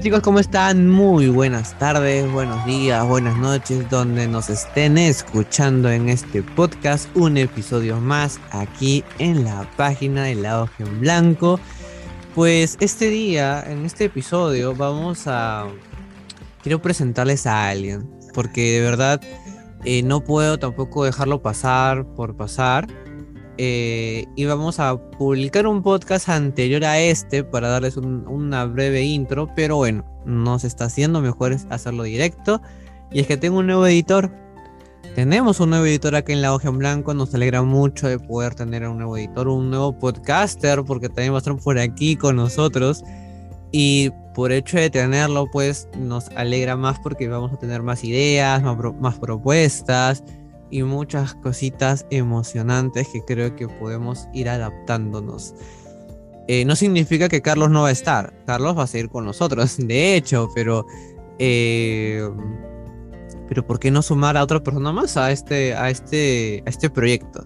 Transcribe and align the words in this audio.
Chicos, 0.00 0.20
¿cómo 0.20 0.38
están? 0.38 0.88
Muy 0.88 1.28
buenas 1.28 1.76
tardes, 1.76 2.30
buenos 2.30 2.64
días, 2.64 3.04
buenas 3.04 3.36
noches, 3.36 3.90
donde 3.90 4.28
nos 4.28 4.48
estén 4.48 4.96
escuchando 4.96 5.90
en 5.90 6.08
este 6.08 6.44
podcast, 6.44 7.08
un 7.16 7.36
episodio 7.36 8.00
más 8.00 8.38
aquí 8.52 9.02
en 9.18 9.42
la 9.44 9.68
página 9.76 10.22
de 10.22 10.36
La 10.36 10.62
Hoja 10.62 10.72
en 10.78 11.00
Blanco. 11.00 11.58
Pues 12.36 12.76
este 12.78 13.08
día, 13.08 13.64
en 13.66 13.84
este 13.84 14.04
episodio, 14.04 14.72
vamos 14.72 15.24
a... 15.26 15.66
Quiero 16.62 16.80
presentarles 16.80 17.46
a 17.48 17.68
alguien, 17.68 18.08
porque 18.34 18.74
de 18.74 18.80
verdad 18.82 19.20
eh, 19.84 20.04
no 20.04 20.22
puedo 20.22 20.60
tampoco 20.60 21.06
dejarlo 21.06 21.42
pasar 21.42 22.06
por 22.14 22.36
pasar 22.36 22.86
eh, 23.60 24.26
íbamos 24.36 24.78
a 24.78 24.96
publicar 24.96 25.66
un 25.66 25.82
podcast 25.82 26.28
anterior 26.28 26.84
a 26.84 27.00
este 27.00 27.42
para 27.42 27.68
darles 27.68 27.96
una 27.96 28.64
breve 28.66 29.02
intro, 29.02 29.50
pero 29.56 29.76
bueno, 29.76 30.04
no 30.24 30.60
se 30.60 30.68
está 30.68 30.84
haciendo, 30.84 31.20
mejor 31.20 31.52
es 31.52 31.66
hacerlo 31.68 32.04
directo. 32.04 32.62
Y 33.10 33.20
es 33.20 33.26
que 33.26 33.36
tengo 33.36 33.58
un 33.58 33.66
nuevo 33.66 33.84
editor. 33.86 34.30
Tenemos 35.16 35.58
un 35.58 35.70
nuevo 35.70 35.86
editor 35.86 36.14
aquí 36.14 36.32
en 36.32 36.42
la 36.42 36.54
hoja 36.54 36.68
en 36.68 36.78
blanco, 36.78 37.14
nos 37.14 37.34
alegra 37.34 37.62
mucho 37.62 38.06
de 38.06 38.20
poder 38.20 38.54
tener 38.54 38.86
un 38.86 38.98
nuevo 38.98 39.16
editor, 39.16 39.48
un 39.48 39.70
nuevo 39.70 39.98
podcaster, 39.98 40.84
porque 40.84 41.08
también 41.08 41.32
va 41.32 41.36
a 41.36 41.38
estar 41.38 41.56
por 41.56 41.80
aquí 41.80 42.14
con 42.14 42.36
nosotros. 42.36 43.02
Y 43.72 44.10
por 44.34 44.52
hecho 44.52 44.78
de 44.78 44.88
tenerlo, 44.88 45.46
pues 45.50 45.88
nos 45.98 46.28
alegra 46.36 46.76
más 46.76 47.00
porque 47.00 47.26
vamos 47.26 47.52
a 47.52 47.56
tener 47.56 47.82
más 47.82 48.04
ideas, 48.04 48.62
más, 48.62 48.76
más 49.00 49.18
propuestas 49.18 50.22
y 50.70 50.82
muchas 50.82 51.34
cositas 51.34 52.06
emocionantes 52.10 53.08
que 53.08 53.24
creo 53.24 53.54
que 53.56 53.68
podemos 53.68 54.28
ir 54.32 54.48
adaptándonos. 54.48 55.54
Eh, 56.46 56.64
no 56.64 56.76
significa 56.76 57.28
que 57.28 57.42
Carlos 57.42 57.70
no 57.70 57.82
va 57.82 57.88
a 57.88 57.92
estar, 57.92 58.32
Carlos 58.46 58.76
va 58.76 58.84
a 58.84 58.86
seguir 58.86 59.10
con 59.10 59.24
nosotros, 59.24 59.76
de 59.78 60.16
hecho, 60.16 60.48
pero... 60.54 60.86
Eh, 61.38 62.28
pero 63.48 63.66
¿por 63.66 63.78
qué 63.78 63.90
no 63.90 64.02
sumar 64.02 64.36
a 64.36 64.42
otra 64.42 64.62
persona 64.62 64.92
más 64.92 65.16
a 65.16 65.32
este, 65.32 65.74
a 65.74 65.88
este, 65.88 66.62
a 66.66 66.70
este 66.70 66.90
proyecto? 66.90 67.44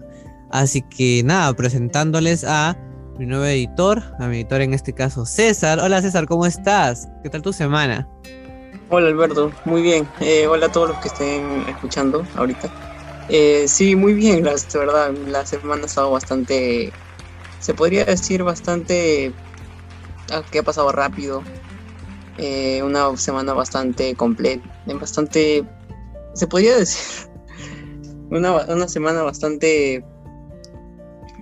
Así 0.51 0.81
que 0.81 1.23
nada, 1.23 1.53
presentándoles 1.53 2.43
a 2.43 2.77
mi 3.17 3.25
nuevo 3.25 3.45
editor, 3.45 4.03
a 4.19 4.27
mi 4.27 4.37
editor 4.37 4.61
en 4.61 4.73
este 4.73 4.93
caso 4.93 5.25
César. 5.25 5.79
Hola 5.79 6.01
César, 6.01 6.25
¿cómo 6.25 6.45
estás? 6.45 7.07
¿Qué 7.23 7.29
tal 7.29 7.41
tu 7.41 7.53
semana? 7.53 8.07
Hola 8.89 9.07
Alberto, 9.07 9.51
muy 9.65 9.81
bien. 9.81 10.07
Eh, 10.19 10.45
hola 10.45 10.67
a 10.67 10.71
todos 10.71 10.89
los 10.89 10.97
que 10.99 11.07
estén 11.07 11.65
escuchando 11.69 12.25
ahorita. 12.35 12.92
Eh, 13.29 13.67
sí, 13.67 13.95
muy 13.95 14.13
bien, 14.13 14.43
la, 14.43 14.55
verdad. 14.73 15.11
La 15.27 15.45
semana 15.45 15.83
ha 15.83 15.85
estado 15.85 16.11
bastante, 16.11 16.91
se 17.59 17.73
podría 17.73 18.05
decir 18.05 18.43
bastante, 18.43 19.33
ah, 20.31 20.43
que 20.51 20.59
ha 20.59 20.63
pasado 20.63 20.91
rápido. 20.91 21.43
Eh, 22.37 22.81
una 22.83 23.15
semana 23.15 23.53
bastante 23.53 24.15
completa, 24.15 24.67
bastante, 24.99 25.63
se 26.33 26.47
podría 26.47 26.77
decir, 26.79 27.29
una, 28.29 28.65
una 28.65 28.87
semana 28.87 29.21
bastante 29.21 30.03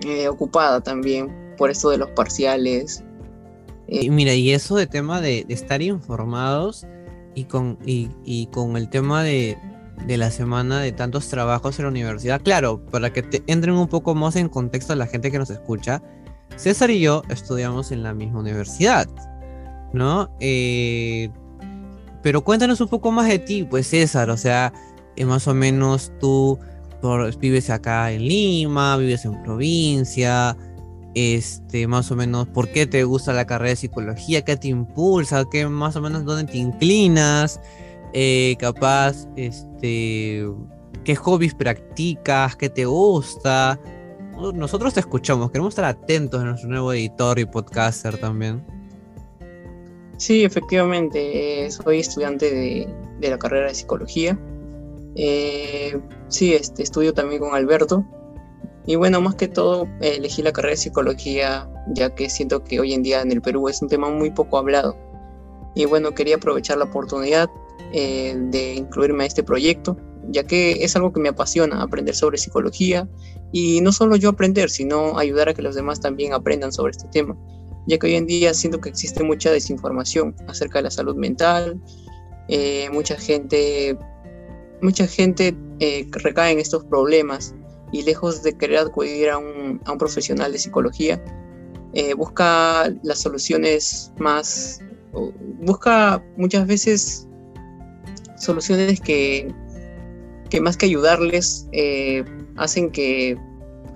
eh, 0.04 0.28
ocupada 0.28 0.82
también 0.82 1.54
por 1.56 1.70
esto 1.70 1.90
de 1.90 1.98
los 1.98 2.10
parciales. 2.10 3.02
Y 3.88 4.10
mira, 4.10 4.34
y 4.34 4.52
eso 4.52 4.76
de 4.76 4.86
tema 4.86 5.20
de, 5.20 5.44
estar 5.48 5.82
informados 5.82 6.86
y 7.34 7.44
con, 7.44 7.78
y 7.84 8.46
con 8.52 8.76
el 8.76 8.88
tema 8.88 9.22
de, 9.22 9.56
de 10.06 10.16
la 10.16 10.30
semana 10.30 10.80
de 10.80 10.92
tantos 10.92 11.28
trabajos 11.28 11.78
en 11.78 11.84
la 11.84 11.90
universidad. 11.90 12.40
Claro, 12.42 12.84
para 12.86 13.12
que 13.12 13.22
te 13.22 13.42
entren 13.46 13.74
un 13.74 13.88
poco 13.88 14.14
más 14.14 14.36
en 14.36 14.48
contexto 14.48 14.92
a 14.92 14.96
la 14.96 15.06
gente 15.06 15.30
que 15.30 15.38
nos 15.38 15.50
escucha, 15.50 16.02
César 16.56 16.90
y 16.90 17.00
yo 17.00 17.22
estudiamos 17.28 17.92
en 17.92 18.02
la 18.02 18.14
misma 18.14 18.40
universidad, 18.40 19.08
¿no? 19.92 20.34
Eh, 20.40 21.30
pero 22.22 22.44
cuéntanos 22.44 22.80
un 22.80 22.88
poco 22.88 23.10
más 23.10 23.28
de 23.28 23.38
ti, 23.38 23.64
pues 23.64 23.88
César, 23.88 24.30
o 24.30 24.36
sea, 24.36 24.72
eh, 25.16 25.24
más 25.24 25.48
o 25.48 25.54
menos 25.54 26.12
tú 26.20 26.58
vives 27.40 27.68
acá 27.70 28.12
en 28.12 28.22
Lima, 28.28 28.96
vives 28.96 29.24
en 29.24 29.42
provincia, 29.42 30.56
este, 31.14 31.86
más 31.86 32.10
o 32.10 32.16
menos, 32.16 32.46
¿por 32.48 32.68
qué 32.70 32.86
te 32.86 33.04
gusta 33.04 33.32
la 33.32 33.46
carrera 33.46 33.70
de 33.70 33.76
psicología? 33.76 34.42
¿Qué 34.42 34.56
te 34.56 34.68
impulsa? 34.68 35.44
¿Qué 35.50 35.66
más 35.68 35.96
o 35.96 36.00
menos 36.00 36.24
dónde 36.24 36.50
te 36.50 36.58
inclinas? 36.58 37.60
Eh, 38.12 38.56
capaz, 38.58 39.26
este, 39.36 40.46
qué 41.04 41.16
hobbies 41.16 41.54
practicas, 41.54 42.56
qué 42.56 42.68
te 42.68 42.84
gusta. 42.84 43.80
Nosotros 44.54 44.94
te 44.94 45.00
escuchamos, 45.00 45.50
queremos 45.50 45.72
estar 45.72 45.84
atentos 45.84 46.40
a 46.40 46.44
nuestro 46.44 46.68
nuevo 46.68 46.92
editor 46.92 47.38
y 47.38 47.44
podcaster 47.44 48.18
también. 48.18 48.64
Sí, 50.16 50.44
efectivamente, 50.44 51.64
eh, 51.64 51.70
soy 51.70 52.00
estudiante 52.00 52.50
de, 53.20 53.28
la 53.28 53.38
carrera 53.38 53.68
de 53.68 53.74
psicología. 53.74 54.38
Eh, 55.14 55.98
sí, 56.28 56.54
este, 56.54 56.82
estudio 56.82 57.14
también 57.14 57.40
con 57.40 57.54
Alberto. 57.54 58.04
Y 58.86 58.96
bueno, 58.96 59.20
más 59.20 59.36
que 59.36 59.48
todo, 59.48 59.86
elegí 60.00 60.42
la 60.42 60.52
carrera 60.52 60.72
de 60.72 60.76
psicología 60.78 61.68
ya 61.88 62.14
que 62.14 62.30
siento 62.30 62.62
que 62.64 62.80
hoy 62.80 62.92
en 62.92 63.02
día 63.02 63.22
en 63.22 63.32
el 63.32 63.42
Perú 63.42 63.68
es 63.68 63.82
un 63.82 63.88
tema 63.88 64.08
muy 64.10 64.30
poco 64.30 64.58
hablado. 64.58 64.96
Y 65.74 65.86
bueno, 65.86 66.12
quería 66.12 66.36
aprovechar 66.36 66.78
la 66.78 66.84
oportunidad 66.84 67.48
eh, 67.94 68.34
de 68.38 68.74
incluirme 68.74 69.24
a 69.24 69.26
este 69.26 69.42
proyecto, 69.42 69.98
ya 70.30 70.44
que 70.44 70.82
es 70.82 70.96
algo 70.96 71.12
que 71.12 71.20
me 71.20 71.28
apasiona, 71.28 71.82
aprender 71.82 72.14
sobre 72.14 72.38
psicología 72.38 73.06
y 73.52 73.82
no 73.82 73.92
solo 73.92 74.16
yo 74.16 74.30
aprender, 74.30 74.70
sino 74.70 75.18
ayudar 75.18 75.50
a 75.50 75.54
que 75.54 75.60
los 75.60 75.74
demás 75.74 76.00
también 76.00 76.32
aprendan 76.32 76.72
sobre 76.72 76.92
este 76.92 77.06
tema, 77.08 77.36
ya 77.86 77.98
que 77.98 78.06
hoy 78.06 78.14
en 78.14 78.26
día 78.26 78.54
siento 78.54 78.80
que 78.80 78.88
existe 78.88 79.22
mucha 79.22 79.52
desinformación 79.52 80.34
acerca 80.48 80.78
de 80.78 80.84
la 80.84 80.90
salud 80.90 81.16
mental, 81.16 81.78
eh, 82.48 82.88
mucha 82.90 83.16
gente, 83.16 83.98
mucha 84.80 85.06
gente 85.06 85.54
eh, 85.80 86.08
recae 86.12 86.52
en 86.52 86.60
estos 86.60 86.84
problemas 86.84 87.54
y 87.92 88.04
lejos 88.04 88.42
de 88.42 88.56
querer 88.56 88.78
acudir 88.78 89.28
a 89.28 89.36
un, 89.36 89.82
a 89.84 89.92
un 89.92 89.98
profesional 89.98 90.50
de 90.50 90.58
psicología, 90.58 91.22
busca 92.16 92.90
las 93.02 93.20
soluciones 93.20 94.14
más, 94.18 94.80
busca 95.60 96.24
muchas 96.38 96.66
veces 96.66 97.28
soluciones 98.42 99.00
que, 99.00 99.52
que 100.50 100.60
más 100.60 100.76
que 100.76 100.86
ayudarles 100.86 101.68
eh, 101.72 102.24
hacen 102.56 102.90
que, 102.90 103.38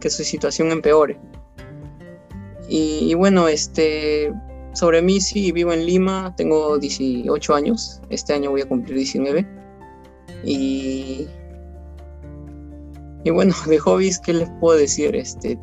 su 0.09 0.23
situación 0.23 0.71
empeore. 0.71 1.19
Y, 2.69 3.13
bueno, 3.15 3.49
este, 3.49 4.33
sobre 4.73 5.03
mí 5.03 5.21
sí, 5.21 5.51
vivo 5.51 5.73
en 5.73 5.85
Lima, 5.85 6.33
tengo 6.37 6.79
18 6.79 7.55
años, 7.55 8.01
este 8.09 8.33
año 8.33 8.53
voy 8.53 8.61
a 8.61 8.69
cumplir 8.69 8.97
19. 8.97 9.45
Y, 10.45 11.27
y 13.25 13.31
bueno, 13.31 13.53
de 13.67 13.79
hobbies, 13.79 14.21
¿qué 14.21 14.33
les 14.33 14.49
puedo 14.61 14.79
decir? 14.79 15.17
Este, 15.17 15.59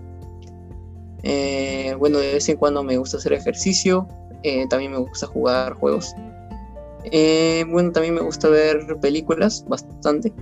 eh, 1.23 1.95
bueno, 1.97 2.17
de 2.17 2.33
vez 2.33 2.49
en 2.49 2.57
cuando 2.57 2.83
me 2.83 2.97
gusta 2.97 3.15
hacer 3.15 3.31
ejercicio, 3.31 4.09
eh, 4.43 4.67
también 4.67 4.91
me 4.91 4.97
gusta 4.97 5.25
jugar 5.27 5.73
juegos 5.75 6.13
eh, 7.11 7.65
bueno, 7.69 7.91
también 7.91 8.15
me 8.15 8.21
gusta 8.21 8.49
ver 8.49 8.97
películas 9.01 9.65
bastante. 9.67 10.33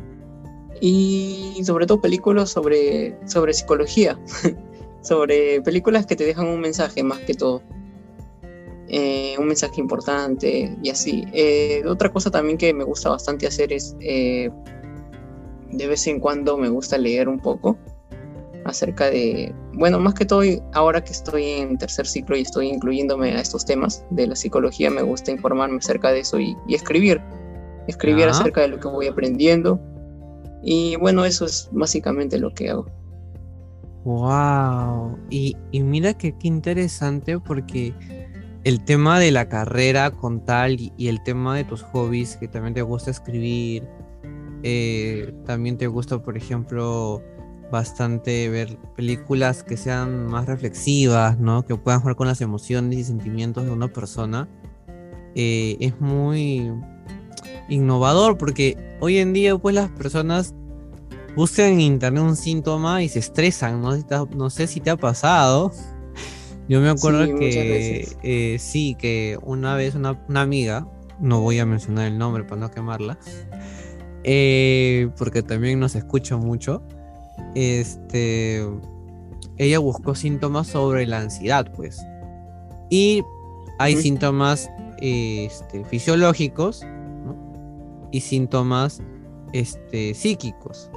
Y 0.79 1.61
sobre 1.63 1.85
todo 1.85 2.01
películas 2.01 2.49
sobre, 2.49 3.17
sobre 3.27 3.53
psicología. 3.53 4.19
sobre 5.01 5.61
películas 5.61 6.05
que 6.05 6.15
te 6.15 6.25
dejan 6.25 6.47
un 6.47 6.59
mensaje 6.59 7.03
más 7.03 7.19
que 7.19 7.33
todo. 7.33 7.61
Eh, 8.87 9.35
un 9.39 9.47
mensaje 9.47 9.79
importante 9.79 10.75
y 10.83 10.89
así. 10.89 11.25
Eh, 11.33 11.83
otra 11.85 12.11
cosa 12.11 12.29
también 12.29 12.57
que 12.57 12.73
me 12.73 12.83
gusta 12.83 13.09
bastante 13.09 13.47
hacer 13.47 13.71
es 13.71 13.95
de 13.97 14.51
vez 15.71 16.05
en 16.07 16.19
cuando 16.19 16.57
me 16.57 16.67
gusta 16.67 16.97
leer 16.97 17.29
un 17.29 17.39
poco 17.39 17.77
acerca 18.65 19.09
de, 19.09 19.53
bueno, 19.81 19.99
más 19.99 20.13
que 20.13 20.25
todo 20.25 20.43
ahora 20.73 21.03
que 21.03 21.11
estoy 21.11 21.43
en 21.43 21.75
tercer 21.75 22.05
ciclo 22.05 22.37
y 22.37 22.41
estoy 22.41 22.67
incluyéndome 22.67 23.31
a 23.31 23.41
estos 23.41 23.65
temas 23.65 24.05
de 24.11 24.27
la 24.27 24.35
psicología, 24.35 24.91
me 24.91 25.01
gusta 25.01 25.31
informarme 25.31 25.77
acerca 25.77 26.11
de 26.11 26.19
eso 26.19 26.39
y, 26.39 26.55
escribir, 26.69 27.19
escribir 27.87 28.27
acerca 28.27 28.61
de 28.61 28.67
lo 28.67 28.79
que 28.79 28.87
voy 28.87 29.07
aprendiendo. 29.07 29.81
Y 30.61 30.97
bueno, 30.97 31.25
eso 31.25 31.45
es 31.45 31.67
básicamente 31.71 32.37
lo 32.37 32.53
que 32.53 32.69
hago. 32.69 32.85
Wow, 34.03 35.17
y, 35.31 35.55
mira 35.73 36.13
que 36.13 36.37
qué 36.37 36.47
interesante 36.47 37.39
porque 37.39 37.95
el 38.63 38.85
tema 38.85 39.19
de 39.19 39.31
la 39.31 39.49
carrera 39.49 40.11
con 40.11 40.45
tal 40.45 40.79
y, 40.79 41.07
el 41.07 41.23
tema 41.23 41.55
de 41.55 41.63
tus 41.63 41.81
hobbies, 41.81 42.37
que 42.37 42.47
también 42.47 42.75
te 42.75 42.83
gusta 42.83 43.09
escribir, 43.09 43.87
eh, 44.61 45.33
también 45.47 45.79
te 45.79 45.87
gusta, 45.87 46.21
por 46.21 46.37
ejemplo, 46.37 47.23
bastante 47.71 48.49
ver 48.49 48.77
películas 48.95 49.63
que 49.63 49.77
sean 49.77 50.27
más 50.27 50.45
reflexivas, 50.45 51.39
¿no? 51.39 51.65
Que 51.65 51.75
puedan 51.75 52.01
jugar 52.01 52.15
con 52.15 52.27
las 52.27 52.41
emociones 52.41 52.99
y 52.99 53.03
sentimientos 53.03 53.65
de 53.65 53.71
una 53.71 53.87
persona. 53.87 54.47
Eh, 55.35 55.77
es 55.79 55.99
muy 56.01 56.71
innovador 57.69 58.37
porque 58.37 58.97
hoy 58.99 59.17
en 59.17 59.33
día 59.33 59.57
pues 59.57 59.73
las 59.73 59.89
personas 59.89 60.53
buscan 61.35 61.67
en 61.67 61.81
internet 61.81 62.21
un 62.21 62.35
síntoma 62.35 63.01
y 63.01 63.09
se 63.09 63.19
estresan, 63.19 63.81
no, 63.81 63.95
no 64.35 64.49
sé 64.49 64.67
si 64.67 64.79
te 64.79 64.89
ha 64.89 64.97
pasado. 64.97 65.71
Yo 66.67 66.81
me 66.81 66.89
acuerdo 66.89 67.35
que 67.37 68.07
eh, 68.23 68.57
sí, 68.59 68.95
que 68.99 69.37
una 69.41 69.75
vez 69.75 69.95
una, 69.95 70.21
amiga 70.35 70.87
no 71.19 71.41
voy 71.41 71.59
a 71.59 71.65
mencionar 71.65 72.07
el 72.07 72.17
nombre 72.17 72.43
para 72.43 72.61
no 72.61 72.71
quemarla, 72.71 73.17
eh, 74.23 75.09
porque 75.17 75.43
también 75.43 75.79
nos 75.79 75.95
escucha 75.95 76.37
mucho, 76.37 76.83
este, 77.55 78.65
ella 79.57 79.79
buscó 79.79 80.15
síntomas 80.15 80.67
sobre 80.67 81.05
la 81.05 81.19
ansiedad, 81.19 81.71
pues. 81.75 82.01
Y 82.89 83.23
hay 83.79 83.95
síntomas 83.95 84.69
este, 84.99 85.83
fisiológicos 85.85 86.85
y 88.11 88.21
síntomas 88.21 89.01
este, 89.53 90.13
psíquicos. 90.13 90.89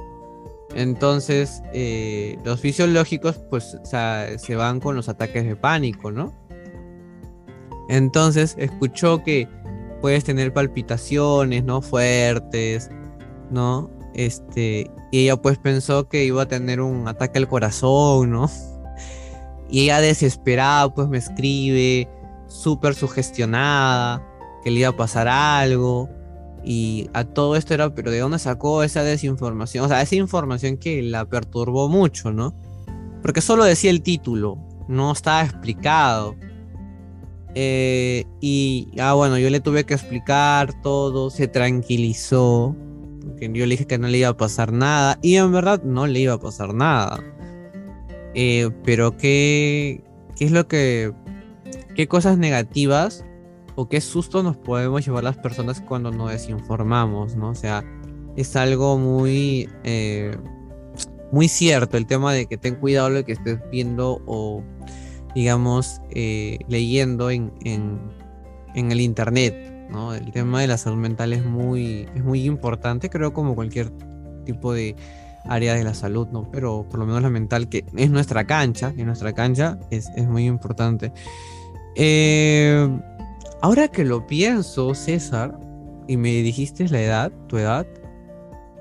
Entonces, 0.73 1.63
eh, 1.73 2.37
los 2.43 2.59
fisiológicos, 2.59 3.37
pues, 3.49 3.77
se 3.83 4.55
van 4.55 4.79
con 4.79 4.95
los 4.95 5.07
ataques 5.09 5.45
de 5.45 5.55
pánico, 5.55 6.11
¿no? 6.11 6.33
Entonces, 7.87 8.55
escuchó 8.57 9.23
que 9.23 9.47
puedes 10.01 10.23
tener 10.23 10.51
palpitaciones, 10.53 11.63
¿no? 11.63 11.81
Fuertes, 11.81 12.89
¿no? 13.51 13.89
Este, 14.15 14.89
y 15.11 15.23
ella 15.23 15.35
pues 15.35 15.57
pensó 15.57 16.07
que 16.07 16.23
iba 16.23 16.43
a 16.43 16.47
tener 16.47 16.79
un 16.79 17.07
ataque 17.07 17.37
al 17.37 17.47
corazón, 17.47 18.31
¿no? 18.31 18.49
Y 19.67 19.81
ella 19.81 19.99
desesperada 19.99 20.93
pues 20.93 21.07
me 21.07 21.17
escribe, 21.17 22.07
súper 22.47 22.93
sugestionada, 22.93 24.23
que 24.63 24.71
le 24.71 24.81
iba 24.81 24.89
a 24.89 24.95
pasar 24.95 25.27
algo. 25.27 26.09
Y 26.63 27.09
a 27.13 27.23
todo 27.23 27.55
esto 27.55 27.73
era, 27.73 27.93
pero 27.93 28.11
¿de 28.11 28.19
dónde 28.19 28.39
sacó 28.39 28.83
esa 28.83 29.03
desinformación? 29.03 29.85
O 29.85 29.87
sea, 29.87 30.01
esa 30.01 30.15
información 30.15 30.77
que 30.77 31.01
la 31.01 31.25
perturbó 31.25 31.89
mucho, 31.89 32.31
¿no? 32.31 32.55
Porque 33.21 33.41
solo 33.41 33.63
decía 33.63 33.91
el 33.91 34.01
título, 34.01 34.57
no 34.87 35.11
estaba 35.11 35.43
explicado. 35.43 36.35
Eh, 37.53 38.25
y, 38.41 38.91
ah, 38.99 39.13
bueno, 39.13 39.37
yo 39.37 39.49
le 39.49 39.59
tuve 39.59 39.83
que 39.85 39.93
explicar 39.93 40.81
todo, 40.81 41.29
se 41.29 41.47
tranquilizó, 41.47 42.75
yo 43.53 43.65
le 43.65 43.71
dije 43.71 43.87
que 43.87 43.97
no 43.97 44.07
le 44.07 44.19
iba 44.19 44.29
a 44.29 44.37
pasar 44.37 44.71
nada, 44.71 45.19
y 45.21 45.35
en 45.35 45.51
verdad 45.51 45.83
no 45.83 46.07
le 46.07 46.19
iba 46.19 46.33
a 46.33 46.39
pasar 46.39 46.73
nada. 46.73 47.23
Eh, 48.33 48.69
pero 48.83 49.15
¿qué, 49.17 50.03
¿qué 50.35 50.45
es 50.45 50.51
lo 50.51 50.67
que... 50.67 51.13
qué 51.95 52.07
cosas 52.07 52.37
negativas 52.37 53.25
o 53.75 53.89
qué 53.89 54.01
susto 54.01 54.43
nos 54.43 54.57
podemos 54.57 55.05
llevar 55.05 55.23
las 55.23 55.37
personas 55.37 55.81
cuando 55.81 56.11
nos 56.11 56.31
desinformamos, 56.31 57.35
¿no? 57.35 57.49
O 57.49 57.55
sea, 57.55 57.83
es 58.35 58.55
algo 58.55 58.97
muy, 58.97 59.69
eh, 59.83 60.35
muy 61.31 61.47
cierto 61.47 61.97
el 61.97 62.05
tema 62.05 62.33
de 62.33 62.45
que 62.45 62.57
ten 62.57 62.75
cuidado 62.75 63.09
lo 63.09 63.23
que 63.25 63.33
estés 63.33 63.59
viendo 63.71 64.21
o, 64.25 64.63
digamos, 65.33 66.01
eh, 66.11 66.59
leyendo 66.67 67.29
en, 67.29 67.53
en, 67.63 67.99
en, 68.75 68.91
el 68.91 69.01
internet, 69.01 69.53
¿no? 69.89 70.13
El 70.13 70.31
tema 70.31 70.61
de 70.61 70.67
la 70.67 70.77
salud 70.77 70.97
mental 70.97 71.33
es 71.33 71.45
muy, 71.45 72.07
es 72.15 72.23
muy 72.23 72.45
importante, 72.45 73.09
creo, 73.09 73.33
como 73.33 73.55
cualquier 73.55 73.91
tipo 74.45 74.73
de 74.73 74.95
área 75.45 75.75
de 75.75 75.83
la 75.83 75.93
salud, 75.93 76.27
¿no? 76.31 76.49
Pero 76.51 76.87
por 76.89 76.99
lo 76.99 77.05
menos 77.05 77.21
la 77.21 77.29
mental, 77.29 77.69
que 77.69 77.85
es 77.95 78.09
nuestra 78.09 78.45
cancha, 78.45 78.91
nuestra 78.95 79.33
cancha 79.33 79.77
es, 79.91 80.09
es 80.15 80.27
muy 80.27 80.45
importante. 80.45 81.11
Eh, 81.95 82.87
Ahora 83.65 83.87
que 83.87 84.05
lo 84.05 84.27
pienso, 84.27 84.93
César, 84.93 85.57
y 86.07 86.17
me 86.17 86.29
dijiste 86.29 86.87
la 86.87 87.01
edad, 87.01 87.31
tu 87.47 87.57
edad, 87.57 87.87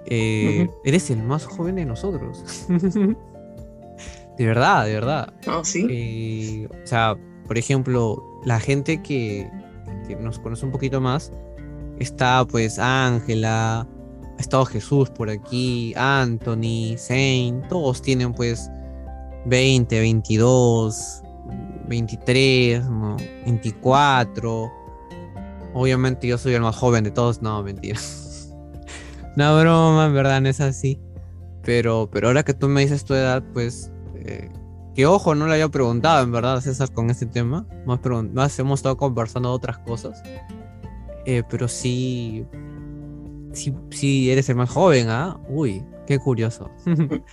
eh, 0.05 0.69
eres 0.85 1.11
el 1.11 1.23
más 1.23 1.47
joven 1.47 1.77
de 1.77 1.87
nosotros. 1.87 2.67
de 2.69 4.47
verdad, 4.47 4.85
de 4.85 4.93
verdad. 4.93 5.33
Ah, 5.47 5.63
sí. 5.65 5.87
Eh, 5.89 6.69
o 6.71 6.87
sea, 6.87 7.17
por 7.47 7.57
ejemplo, 7.57 8.23
la 8.45 8.61
gente 8.61 9.03
que, 9.03 9.51
nos 10.21 10.39
conoce 10.39 10.65
un 10.65 10.73
poquito 10.73 11.01
más, 11.01 11.33
está 11.99 12.45
pues 12.47 12.79
Ángela, 12.79 13.81
ha 13.81 14.41
estado 14.41 14.65
Jesús 14.67 15.11
por 15.11 15.31
aquí, 15.31 15.93
Anthony, 15.97 16.97
Saint, 16.97 17.67
todos 17.69 18.03
tienen 18.03 18.33
pues 18.33 18.71
20, 19.47 20.01
22, 20.01 21.23
23, 21.89 22.83
24. 23.45 24.73
Obviamente 25.75 26.27
yo 26.27 26.39
soy 26.39 26.55
el 26.55 26.63
más 26.63 26.77
joven 26.77 27.05
de 27.05 27.11
todos. 27.11 27.43
No, 27.43 27.63
mentira. 27.63 27.99
no, 29.37 29.61
broma, 29.61 30.07
en 30.07 30.15
verdad 30.15 30.41
no 30.41 30.49
es 30.49 30.61
así. 30.61 31.01
Pero, 31.63 32.09
pero 32.11 32.29
ahora 32.29 32.43
que 32.43 32.55
tú 32.55 32.69
me 32.69 32.83
dices 32.83 33.05
tu 33.05 33.15
edad, 33.15 33.43
pues... 33.53 33.91
Eh, 34.17 34.51
que 34.95 35.07
ojo, 35.07 35.35
no 35.35 35.47
le 35.47 35.55
había 35.55 35.69
preguntado 35.69 36.23
en 36.23 36.33
verdad 36.33 36.61
César 36.61 36.93
con 36.93 37.11
este 37.11 37.27
tema. 37.27 37.67
Más, 37.87 38.01
más 38.33 38.59
hemos 38.59 38.81
estado 38.81 38.97
conversando 38.97 39.51
de 39.51 39.55
otras 39.57 39.79
cosas. 39.79 40.23
Eh, 41.27 41.43
pero 41.49 41.69
sí, 41.69 42.47
sí, 43.53 43.75
sí, 43.91 44.31
eres 44.31 44.49
el 44.49 44.57
más 44.57 44.71
joven, 44.71 45.09
¿ah? 45.09 45.41
Uy, 45.49 45.83
qué 46.07 46.19
curioso. 46.19 46.71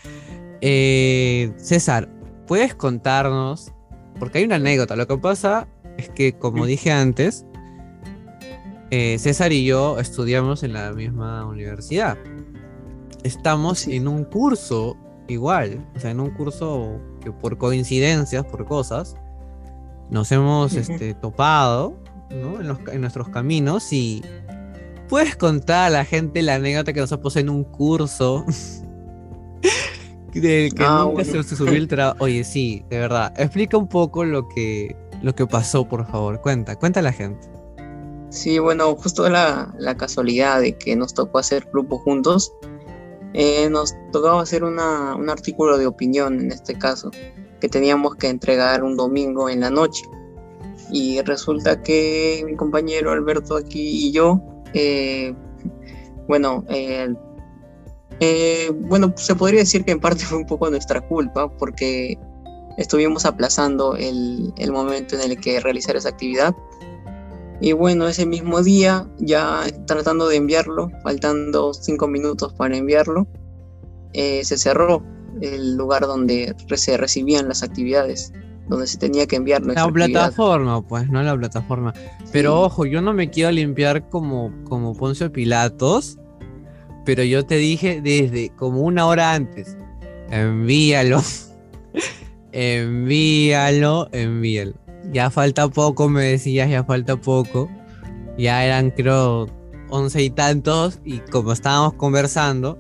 Eh, 0.63 1.51
César, 1.57 2.07
¿puedes 2.45 2.75
contarnos 2.75 3.73
porque 4.21 4.37
hay 4.37 4.43
una 4.43 4.57
anécdota. 4.57 4.95
Lo 4.95 5.07
que 5.07 5.17
pasa 5.17 5.67
es 5.97 6.09
que, 6.09 6.33
como 6.33 6.67
dije 6.67 6.91
antes, 6.91 7.43
eh, 8.91 9.17
César 9.17 9.51
y 9.51 9.65
yo 9.65 9.97
estudiamos 9.97 10.61
en 10.61 10.73
la 10.73 10.91
misma 10.91 11.43
universidad. 11.47 12.19
Estamos 13.23 13.87
en 13.87 14.07
un 14.07 14.23
curso 14.25 14.95
igual, 15.27 15.83
o 15.95 15.99
sea, 15.99 16.11
en 16.11 16.19
un 16.19 16.29
curso 16.29 16.99
que 17.21 17.31
por 17.31 17.57
coincidencias, 17.57 18.45
por 18.45 18.65
cosas, 18.65 19.15
nos 20.09 20.31
hemos 20.31 20.73
este, 20.73 21.13
topado 21.13 21.95
en, 22.29 23.01
nuestros 23.01 23.29
caminos 23.29 23.91
y 23.93 24.21
puedes 25.07 25.35
contar 25.35 25.87
a 25.87 25.89
la 25.89 26.05
gente 26.05 26.41
la 26.41 26.55
anécdota 26.55 26.93
que 26.93 26.99
nos 26.99 27.11
ha 27.11 27.21
puesto 27.21 27.39
en 27.39 27.49
un 27.49 27.63
curso 27.63 28.45
del 30.33 30.73
que 30.73 30.83
ah, 30.83 31.05
nunca 31.05 31.23
se, 31.23 31.43
subió 31.43 31.73
el 31.73 31.87
trabajo. 31.89 32.17
Oye, 32.23 32.43
sí, 32.43 32.83
de 32.89 32.99
verdad. 32.99 33.33
Explica 33.37 33.77
un 33.77 33.87
poco 33.87 34.23
lo 34.23 34.47
que, 34.49 34.95
lo 35.21 35.35
que 35.35 35.45
pasó, 35.47 35.87
por 35.87 36.05
favor. 36.07 36.41
Cuenta, 36.41 36.75
cuenta 36.75 36.99
a 36.99 37.03
la 37.03 37.13
gente. 37.13 37.49
Sí, 38.29 38.59
bueno, 38.59 38.95
justo 38.95 39.27
la, 39.29 39.73
la 39.77 39.97
casualidad 39.97 40.61
de 40.61 40.77
que 40.77 40.95
nos 40.95 41.13
tocó 41.13 41.39
hacer 41.39 41.67
grupo 41.71 41.99
juntos. 41.99 42.53
Eh, 43.33 43.69
nos 43.69 43.95
tocaba 44.11 44.41
hacer 44.41 44.63
una, 44.63 45.15
un 45.15 45.29
artículo 45.29 45.77
de 45.77 45.87
opinión 45.87 46.39
en 46.39 46.51
este 46.51 46.77
caso, 46.77 47.11
que 47.59 47.69
teníamos 47.69 48.15
que 48.15 48.27
entregar 48.27 48.83
un 48.83 48.97
domingo 48.97 49.49
en 49.49 49.61
la 49.61 49.69
noche. 49.69 50.03
Y 50.91 51.21
resulta 51.21 51.81
que 51.81 52.43
mi 52.45 52.55
compañero 52.55 53.11
Alberto 53.11 53.55
aquí 53.55 54.07
y 54.07 54.11
yo, 54.11 54.41
eh, 54.73 55.33
bueno, 56.27 56.65
eh, 56.69 57.09
bueno, 58.81 59.13
se 59.15 59.35
podría 59.35 59.61
decir 59.61 59.83
que 59.83 59.91
en 59.91 59.99
parte 59.99 60.19
fue 60.25 60.37
un 60.37 60.45
poco 60.45 60.69
nuestra 60.69 61.01
culpa 61.01 61.49
porque 61.57 62.17
estuvimos 62.77 63.25
aplazando 63.25 63.95
el, 63.95 64.53
momento 64.71 65.15
en 65.15 65.31
el 65.31 65.39
que 65.39 65.59
realizar 65.59 65.95
esa 65.95 66.09
actividad. 66.09 66.55
Y 67.61 67.73
bueno, 67.73 68.07
ese 68.07 68.25
mismo 68.25 68.63
día, 68.63 69.07
ya 69.19 69.63
tratando 69.85 70.27
de 70.27 70.37
enviarlo, 70.37 70.89
faltando 71.03 71.75
cinco 71.75 72.07
minutos 72.07 72.53
para 72.53 72.75
enviarlo, 72.75 73.27
eh, 74.13 74.43
se 74.43 74.57
cerró 74.57 75.03
el 75.41 75.77
lugar 75.77 76.01
donde 76.01 76.55
se 76.75 76.97
recibían 76.97 77.47
las 77.47 77.61
actividades, 77.61 78.33
donde 78.67 78.87
se 78.87 78.97
tenía 78.97 79.27
que 79.27 79.35
enviar 79.35 79.61
La 79.61 79.87
plataforma, 79.87 80.81
pues, 80.81 81.07
no 81.09 81.21
la 81.21 81.37
plataforma. 81.37 81.93
Pero 82.31 82.61
ojo, 82.61 82.87
yo 82.87 82.99
no 82.99 83.13
me 83.13 83.29
quiero 83.29 83.51
limpiar 83.51 84.09
como, 84.09 84.51
como 84.63 84.95
Poncio 84.95 85.31
Pilatos, 85.31 86.17
pero 87.05 87.23
yo 87.23 87.45
te 87.45 87.57
dije 87.57 88.01
desde 88.01 88.49
como 88.55 88.81
una 88.81 89.05
hora 89.05 89.33
antes, 89.33 89.77
envíalo, 90.31 91.21
envíalo, 92.51 94.09
envíalo. 94.11 94.73
Ya 95.11 95.29
falta 95.29 95.67
poco, 95.67 96.09
me 96.09 96.23
decías, 96.23 96.69
ya 96.69 96.83
falta 96.83 97.17
poco. 97.17 97.69
Ya 98.37 98.63
eran 98.63 98.91
creo 98.91 99.47
once 99.89 100.21
y 100.21 100.29
tantos 100.29 100.99
y 101.03 101.19
como 101.19 101.51
estábamos 101.51 101.93
conversando, 101.93 102.77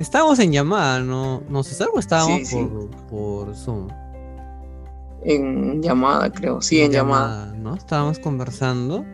estábamos 0.00 0.38
en 0.40 0.52
llamada, 0.52 1.00
¿no? 1.00 1.42
No 1.48 1.62
sé, 1.62 1.82
algo 1.82 1.98
estábamos 1.98 2.42
por, 3.08 3.54
Zoom. 3.54 3.88
En 5.24 5.82
llamada, 5.82 6.30
creo, 6.32 6.60
sí, 6.60 6.80
en, 6.80 6.92
llamada, 6.92 7.54
¿no? 7.56 7.74
Estábamos 7.74 8.18
conversando 8.18 9.04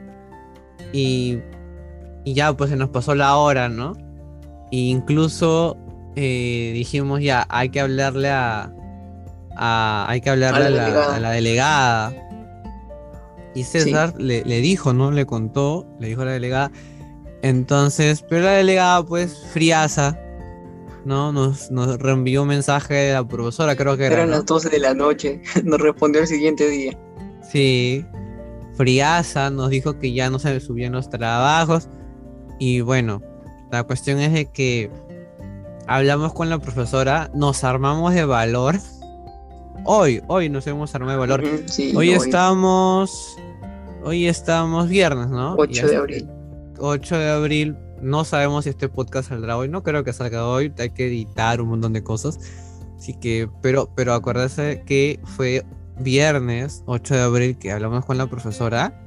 y, 0.93 1.39
y 2.25 2.35
ya 2.35 2.53
pues 2.55 2.71
se 2.71 2.77
nos 2.77 2.89
pasó 2.91 3.15
la 3.15 3.37
hora, 3.37 3.69
¿no? 3.69 3.95
incluso 4.71 5.77
eh, 6.17 6.73
dijimos 6.75 7.21
ya, 7.21 7.47
hay 7.49 7.69
que 7.71 7.81
hablarle 7.81 8.31
a, 8.31 8.71
hay 9.57 10.21
que 10.21 10.31
hablarle 10.31 10.67
a 10.67 11.19
la, 11.21 11.31
delegada. 11.31 12.13
Y 13.55 13.65
César 13.65 14.15
le, 14.19 14.43
dijo, 14.43 14.93
¿no? 14.93 15.11
Le 15.11 15.27
contó, 15.27 15.87
le 16.01 16.09
dijo 16.09 16.23
a 16.23 16.27
la 16.27 16.33
delegada. 16.33 16.73
Entonces, 17.43 18.25
pero 18.29 18.43
la 18.45 18.53
delegada, 18.53 19.05
pues, 19.05 19.47
friaza, 19.53 20.19
¿no? 21.05 21.33
Nos, 21.33 21.71
nos 21.71 21.99
reenvió 21.99 22.43
un 22.43 22.49
mensaje 22.49 22.95
de 22.95 23.13
la 23.13 23.27
profesora, 23.27 23.77
creo 23.77 23.97
que 23.97 24.07
era. 24.07 24.15
Eran 24.17 24.31
las 24.31 24.47
12 24.47 24.71
de 24.71 24.79
la 24.79 24.95
noche, 24.95 25.43
nos 25.65 25.81
respondió 25.81 26.23
el 26.23 26.27
siguiente 26.27 26.69
día. 26.69 26.99
Sí. 27.51 28.05
friaza, 28.77 29.51
nos 29.51 29.71
dijo 29.71 29.99
que 29.99 30.13
ya 30.13 30.31
no 30.31 30.39
se 30.39 30.59
subían 30.61 30.93
los 30.93 31.11
trabajos. 31.11 31.89
Y 32.59 32.81
bueno, 32.81 33.23
la 33.71 33.85
cuestión 33.85 34.19
es 34.21 34.33
de 34.33 34.47
que 34.47 34.91
hablamos 35.87 36.33
con 36.33 36.49
la 36.49 36.59
profesora, 36.59 37.31
nos 37.35 37.65
armamos 37.65 38.15
de 38.15 38.25
valor. 38.25 38.77
Hoy, 39.83 40.23
hoy 40.29 40.49
nos 40.49 40.67
hemos 40.67 40.95
armado 40.95 41.13
de 41.13 41.19
valor. 41.19 41.45
hoy, 41.97 42.11
estamos. 42.11 43.37
Hoy 44.05 44.27
estamos 44.27 44.89
viernes, 44.89 45.29
¿no? 45.29 45.57
8 45.59 45.87
de 45.89 45.97
abril. 45.97 46.29
8 46.79 47.19
de 47.19 47.31
abril. 47.31 47.77
No 48.01 48.25
sabemos 48.25 48.65
si 48.65 48.71
este 48.71 48.89
podcast 48.89 49.31
saldrá 49.31 49.57
hoy. 49.57 49.69
No 49.69 49.83
creo 49.83 50.05
que 50.05 50.13
salga 50.13 50.47
hoy. 50.47 50.73
Hay 50.79 50.91
que 50.91 51.07
editar 51.07 51.61
un 51.61 51.69
montón 51.69 51.93
de 51.93 52.03
cosas. 52.03 52.39
Así 52.97 53.15
que, 53.15 53.49
pero, 53.61 53.91
pero 53.95 54.15
acuérdese 54.15 54.83
que 54.87 55.21
fue 55.25 55.65
viernes 55.99 56.83
8 56.87 57.15
de 57.15 57.21
abril 57.21 57.59
que 57.59 57.73
hablamos 57.73 58.05
con 58.05 58.17
la 58.17 58.27
profesora. 58.27 59.07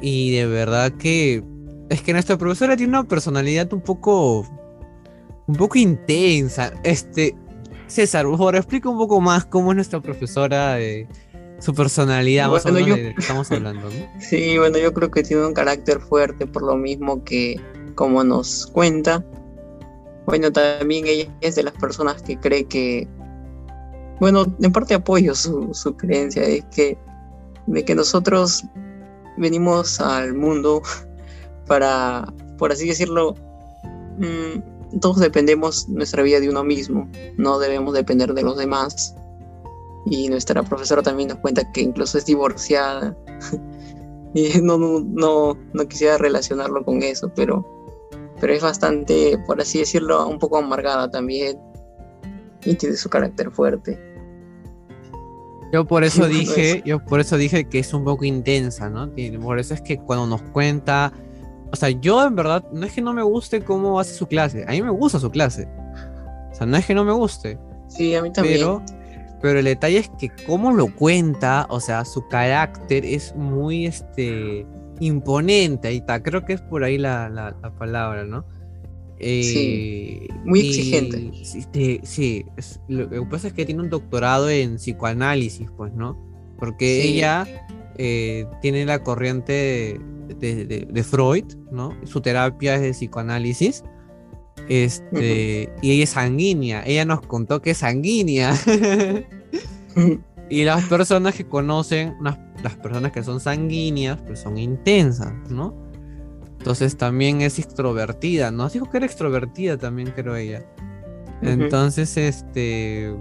Y 0.00 0.36
de 0.36 0.46
verdad 0.46 0.92
que 0.92 1.42
es 1.88 2.02
que 2.02 2.12
nuestra 2.12 2.36
profesora 2.36 2.76
tiene 2.76 2.90
una 2.90 3.08
personalidad 3.08 3.72
un 3.72 3.80
poco 3.80 4.46
un 5.46 5.56
poco 5.56 5.78
intensa. 5.78 6.72
Este 6.84 7.34
César, 7.86 8.24
por 8.24 8.38
favor, 8.38 8.56
explica 8.56 8.88
un 8.88 8.98
poco 8.98 9.20
más 9.20 9.44
cómo 9.44 9.72
es 9.72 9.76
nuestra 9.76 10.00
profesora, 10.00 10.74
de 10.74 11.06
su 11.58 11.74
personalidad, 11.74 12.48
más 12.48 12.66
o 12.66 12.72
menos 12.72 12.96
de 12.96 13.14
que 13.14 13.20
estamos 13.20 13.50
hablando. 13.50 13.88
Sí, 14.20 14.58
bueno, 14.58 14.78
yo 14.78 14.92
creo 14.92 15.10
que 15.10 15.22
tiene 15.22 15.46
un 15.46 15.54
carácter 15.54 16.00
fuerte 16.00 16.46
por 16.46 16.62
lo 16.62 16.76
mismo 16.76 17.24
que 17.24 17.60
como 17.94 18.24
nos 18.24 18.66
cuenta. 18.66 19.24
Bueno, 20.26 20.50
también 20.50 21.06
ella 21.06 21.30
es 21.40 21.54
de 21.54 21.62
las 21.62 21.74
personas 21.74 22.22
que 22.22 22.38
cree 22.38 22.64
que 22.64 23.06
bueno, 24.20 24.46
en 24.60 24.72
parte 24.72 24.94
apoyo 24.94 25.34
su, 25.34 25.70
su 25.74 25.96
creencia 25.96 26.42
de 26.42 26.62
que, 26.74 26.96
de 27.66 27.84
que 27.84 27.94
nosotros 27.94 28.64
venimos 29.36 30.00
al 30.00 30.34
mundo 30.34 30.82
para, 31.66 32.32
por 32.58 32.72
así 32.72 32.88
decirlo, 32.88 33.34
mm, 34.18 34.73
todos 35.00 35.18
dependemos 35.18 35.88
nuestra 35.88 36.22
vida 36.22 36.40
de 36.40 36.48
uno 36.48 36.64
mismo, 36.64 37.08
no 37.36 37.58
debemos 37.58 37.94
depender 37.94 38.34
de 38.34 38.42
los 38.42 38.56
demás. 38.56 39.14
Y 40.06 40.28
nuestra 40.28 40.62
profesora 40.62 41.02
también 41.02 41.30
nos 41.30 41.38
cuenta 41.38 41.72
que 41.72 41.80
incluso 41.80 42.18
es 42.18 42.26
divorciada. 42.26 43.16
y 44.34 44.60
no, 44.60 44.76
no, 44.76 45.00
no, 45.00 45.56
no, 45.72 45.88
quisiera 45.88 46.18
relacionarlo 46.18 46.84
con 46.84 47.02
eso, 47.02 47.32
pero, 47.34 47.64
pero 48.40 48.52
es 48.52 48.62
bastante, 48.62 49.38
por 49.46 49.60
así 49.60 49.78
decirlo, 49.78 50.28
un 50.28 50.38
poco 50.38 50.58
amargada 50.58 51.10
también 51.10 51.58
y 52.64 52.74
tiene 52.74 52.96
su 52.96 53.08
carácter 53.08 53.50
fuerte. 53.50 53.98
Yo 55.72 55.84
por 55.84 56.04
eso 56.04 56.28
dije, 56.28 56.82
yo 56.84 57.04
por 57.04 57.20
eso 57.20 57.36
dije 57.36 57.64
que 57.68 57.78
es 57.78 57.92
un 57.94 58.04
poco 58.04 58.24
intensa, 58.24 58.90
¿no? 58.90 59.10
Por 59.40 59.58
eso 59.58 59.74
es 59.74 59.80
que 59.80 59.98
cuando 59.98 60.26
nos 60.26 60.42
cuenta, 60.42 61.12
o 61.74 61.76
sea, 61.76 61.90
yo 61.90 62.26
en 62.26 62.34
verdad 62.34 62.64
no 62.72 62.86
es 62.86 62.92
que 62.92 63.02
no 63.02 63.12
me 63.12 63.22
guste 63.22 63.60
cómo 63.62 64.00
hace 64.00 64.14
su 64.14 64.26
clase, 64.26 64.64
a 64.66 64.70
mí 64.70 64.82
me 64.82 64.90
gusta 64.90 65.18
su 65.18 65.30
clase. 65.30 65.68
O 66.50 66.54
sea, 66.54 66.66
no 66.66 66.76
es 66.76 66.86
que 66.86 66.94
no 66.94 67.04
me 67.04 67.12
guste. 67.12 67.58
Sí, 67.88 68.14
a 68.14 68.22
mí 68.22 68.32
también. 68.32 68.58
Pero, 68.58 68.82
pero 69.42 69.58
el 69.58 69.64
detalle 69.64 69.98
es 69.98 70.10
que 70.18 70.30
cómo 70.46 70.72
lo 70.72 70.94
cuenta, 70.94 71.66
o 71.68 71.80
sea, 71.80 72.04
su 72.04 72.26
carácter 72.28 73.04
es 73.04 73.34
muy 73.34 73.86
este 73.86 74.66
imponente, 75.00 75.88
ahí 75.88 75.96
está, 75.96 76.22
creo 76.22 76.44
que 76.44 76.54
es 76.54 76.62
por 76.62 76.84
ahí 76.84 76.96
la, 76.96 77.28
la 77.28 77.74
palabra, 77.76 78.24
¿no? 78.24 78.44
sí, 79.18 80.20
eh, 80.22 80.34
muy 80.44 80.60
exigente. 80.60 81.30
sí, 82.04 82.44
lo 82.88 83.08
que 83.08 83.22
pasa 83.22 83.48
es 83.48 83.52
que 83.52 83.64
tiene 83.64 83.82
un 83.82 83.90
doctorado 83.90 84.50
en 84.50 84.76
psicoanálisis, 84.76 85.68
pues, 85.76 85.92
¿no? 85.94 86.18
Porque 86.58 87.04
ella 87.04 87.46
eh, 87.96 88.46
tiene 88.60 88.84
la 88.84 89.02
corriente 89.02 90.00
de, 90.38 91.04
Freud, 91.04 91.44
¿no? 91.70 91.96
Su 92.04 92.20
terapia 92.20 92.76
es 92.76 92.82
de 92.82 92.90
psicoanálisis. 92.92 93.84
Este, 94.68 95.72
y 95.82 95.90
ella 95.90 96.04
es 96.04 96.10
sanguínea. 96.10 96.82
Ella 96.86 97.04
nos 97.04 97.20
contó 97.22 97.60
que 97.60 97.70
es 97.72 97.78
sanguínea. 97.78 98.54
y 100.50 100.64
las 100.64 100.84
personas 100.84 101.34
que 101.34 101.46
conocen, 101.46 102.14
las 102.20 102.76
personas 102.76 103.12
que 103.12 103.22
son 103.22 103.40
sanguíneas, 103.40 104.20
pues 104.22 104.40
son 104.40 104.58
intensas, 104.58 105.32
¿no? 105.50 105.74
Entonces 106.58 106.96
también 106.96 107.42
es 107.42 107.58
extrovertida, 107.58 108.50
¿no? 108.50 108.70
Dijo 108.70 108.88
que 108.88 108.96
era 108.96 109.06
extrovertida 109.06 109.76
también, 109.76 110.12
creo 110.16 110.34
ella. 110.34 110.64
Entonces, 111.42 112.16
este. 112.16 113.14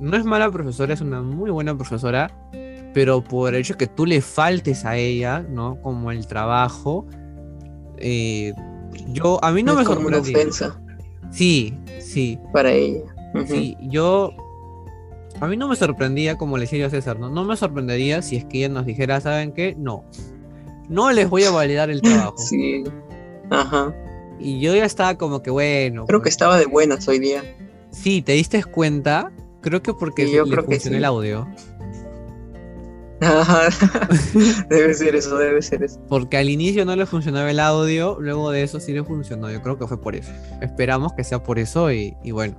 No 0.00 0.16
es 0.16 0.24
mala 0.24 0.50
profesora, 0.50 0.92
es 0.92 1.00
una 1.00 1.22
muy 1.22 1.50
buena 1.52 1.76
profesora, 1.76 2.34
pero 2.94 3.22
por 3.22 3.54
el 3.54 3.60
hecho 3.60 3.76
que 3.76 3.86
tú 3.86 4.06
le 4.06 4.22
faltes 4.22 4.86
a 4.86 4.96
ella, 4.96 5.40
¿no? 5.40 5.80
Como 5.82 6.10
el 6.10 6.26
trabajo, 6.26 7.06
eh, 7.98 8.54
yo, 9.08 9.38
a 9.44 9.52
mí 9.52 9.62
no, 9.62 9.74
me 9.74 9.84
sorprendía. 9.84 10.46
Sí, 11.30 11.76
sí. 12.00 12.38
Para 12.52 12.72
ella. 12.72 13.02
Sí, 13.46 13.76
yo. 13.82 14.30
A 15.40 15.48
mí 15.48 15.56
no 15.56 15.68
me 15.68 15.76
sorprendía, 15.76 16.38
como 16.38 16.56
le 16.56 16.62
decía 16.62 16.78
yo 16.78 16.86
a 16.86 16.90
César, 16.90 17.18
¿no? 17.18 17.28
No 17.28 17.44
me 17.44 17.56
sorprendería 17.56 18.22
si 18.22 18.36
es 18.36 18.44
que 18.44 18.58
ella 18.58 18.68
nos 18.68 18.86
dijera, 18.86 19.20
¿saben 19.20 19.52
qué? 19.52 19.74
No 19.76 20.04
no 20.88 21.12
les 21.12 21.28
voy 21.28 21.44
a 21.44 21.50
validar 21.50 21.90
el 21.90 22.00
trabajo. 22.00 22.36
Sí. 22.38 22.84
Ajá. 23.50 23.94
Y 24.38 24.60
yo 24.60 24.74
ya 24.74 24.84
estaba 24.84 25.16
como 25.16 25.42
que 25.42 25.50
bueno. 25.50 26.06
Creo 26.06 26.20
que 26.20 26.24
pues. 26.24 26.34
estaba 26.34 26.58
de 26.58 26.66
buenas 26.66 27.06
hoy 27.08 27.18
día. 27.18 27.42
Sí, 27.90 28.22
¿te 28.22 28.32
diste 28.32 28.64
cuenta? 28.64 29.30
Creo 29.60 29.82
que 29.82 29.94
porque 29.94 30.30
yo 30.30 30.44
le 30.44 30.62
funcionó 30.62 30.96
el 30.96 31.04
audio. 31.04 31.48
Ajá. 33.24 33.68
debe 34.68 34.94
ser 34.94 35.14
eso, 35.14 35.36
debe 35.36 35.62
ser 35.62 35.82
eso. 35.82 36.00
Porque 36.08 36.36
al 36.36 36.48
inicio 36.48 36.84
no 36.84 36.96
le 36.96 37.06
funcionaba 37.06 37.50
el 37.50 37.60
audio, 37.60 38.18
luego 38.20 38.50
de 38.50 38.62
eso 38.62 38.80
sí 38.80 38.92
le 38.92 39.04
funcionó. 39.04 39.50
Yo 39.50 39.62
creo 39.62 39.78
que 39.78 39.86
fue 39.86 40.00
por 40.00 40.14
eso. 40.14 40.32
Esperamos 40.60 41.12
que 41.14 41.24
sea 41.24 41.42
por 41.42 41.58
eso 41.58 41.92
y, 41.92 42.14
bueno. 42.30 42.56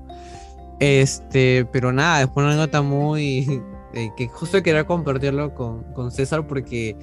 Este, 0.80 1.66
pero 1.72 1.94
nada, 1.94 2.20
después 2.20 2.46
una 2.46 2.56
nota 2.56 2.82
muy. 2.82 3.62
Eh, 3.94 4.12
que 4.18 4.28
justo 4.28 4.62
quería 4.62 4.86
compartirlo 4.86 5.56
con, 5.56 5.84
con 5.94 6.12
César 6.12 6.48
porque 6.48 6.98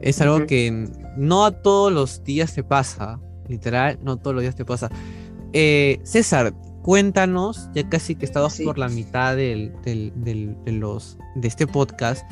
es 0.00 0.20
algo 0.20 0.44
que 0.46 0.88
no 1.16 1.44
a 1.44 1.52
todos 1.52 1.92
los 1.92 2.24
días 2.24 2.52
te 2.52 2.64
pasa, 2.64 3.20
literal, 3.48 3.98
no 4.02 4.16
todos 4.16 4.34
los 4.34 4.42
días 4.42 4.56
te 4.56 4.64
pasa. 4.64 4.90
Eh, 5.52 6.00
César, 6.02 6.52
cuéntanos, 6.82 7.68
ya 7.74 7.88
casi 7.88 8.16
que 8.16 8.24
estamos 8.24 8.58
por 8.60 8.78
la 8.78 8.88
mitad 8.88 9.36
del, 9.36 9.72
de, 9.84 10.72
los, 10.72 11.18
de 11.36 11.48
este 11.48 11.66
podcast. 11.66 12.28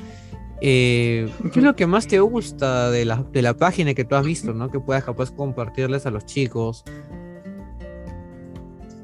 Eh, 0.60 1.32
¿Qué 1.52 1.60
es 1.60 1.64
lo 1.64 1.74
que 1.74 1.86
más 1.86 2.06
te 2.06 2.20
gusta 2.20 2.90
de 2.90 3.04
la, 3.04 3.24
de 3.32 3.42
la 3.42 3.54
página 3.54 3.94
que 3.94 4.04
tú 4.04 4.14
has 4.14 4.24
visto, 4.24 4.52
¿no? 4.52 4.70
Que 4.70 4.78
puedas 4.78 5.04
capaz 5.04 5.30
compartirles 5.30 6.06
a 6.06 6.10
los 6.10 6.26
chicos. 6.26 6.84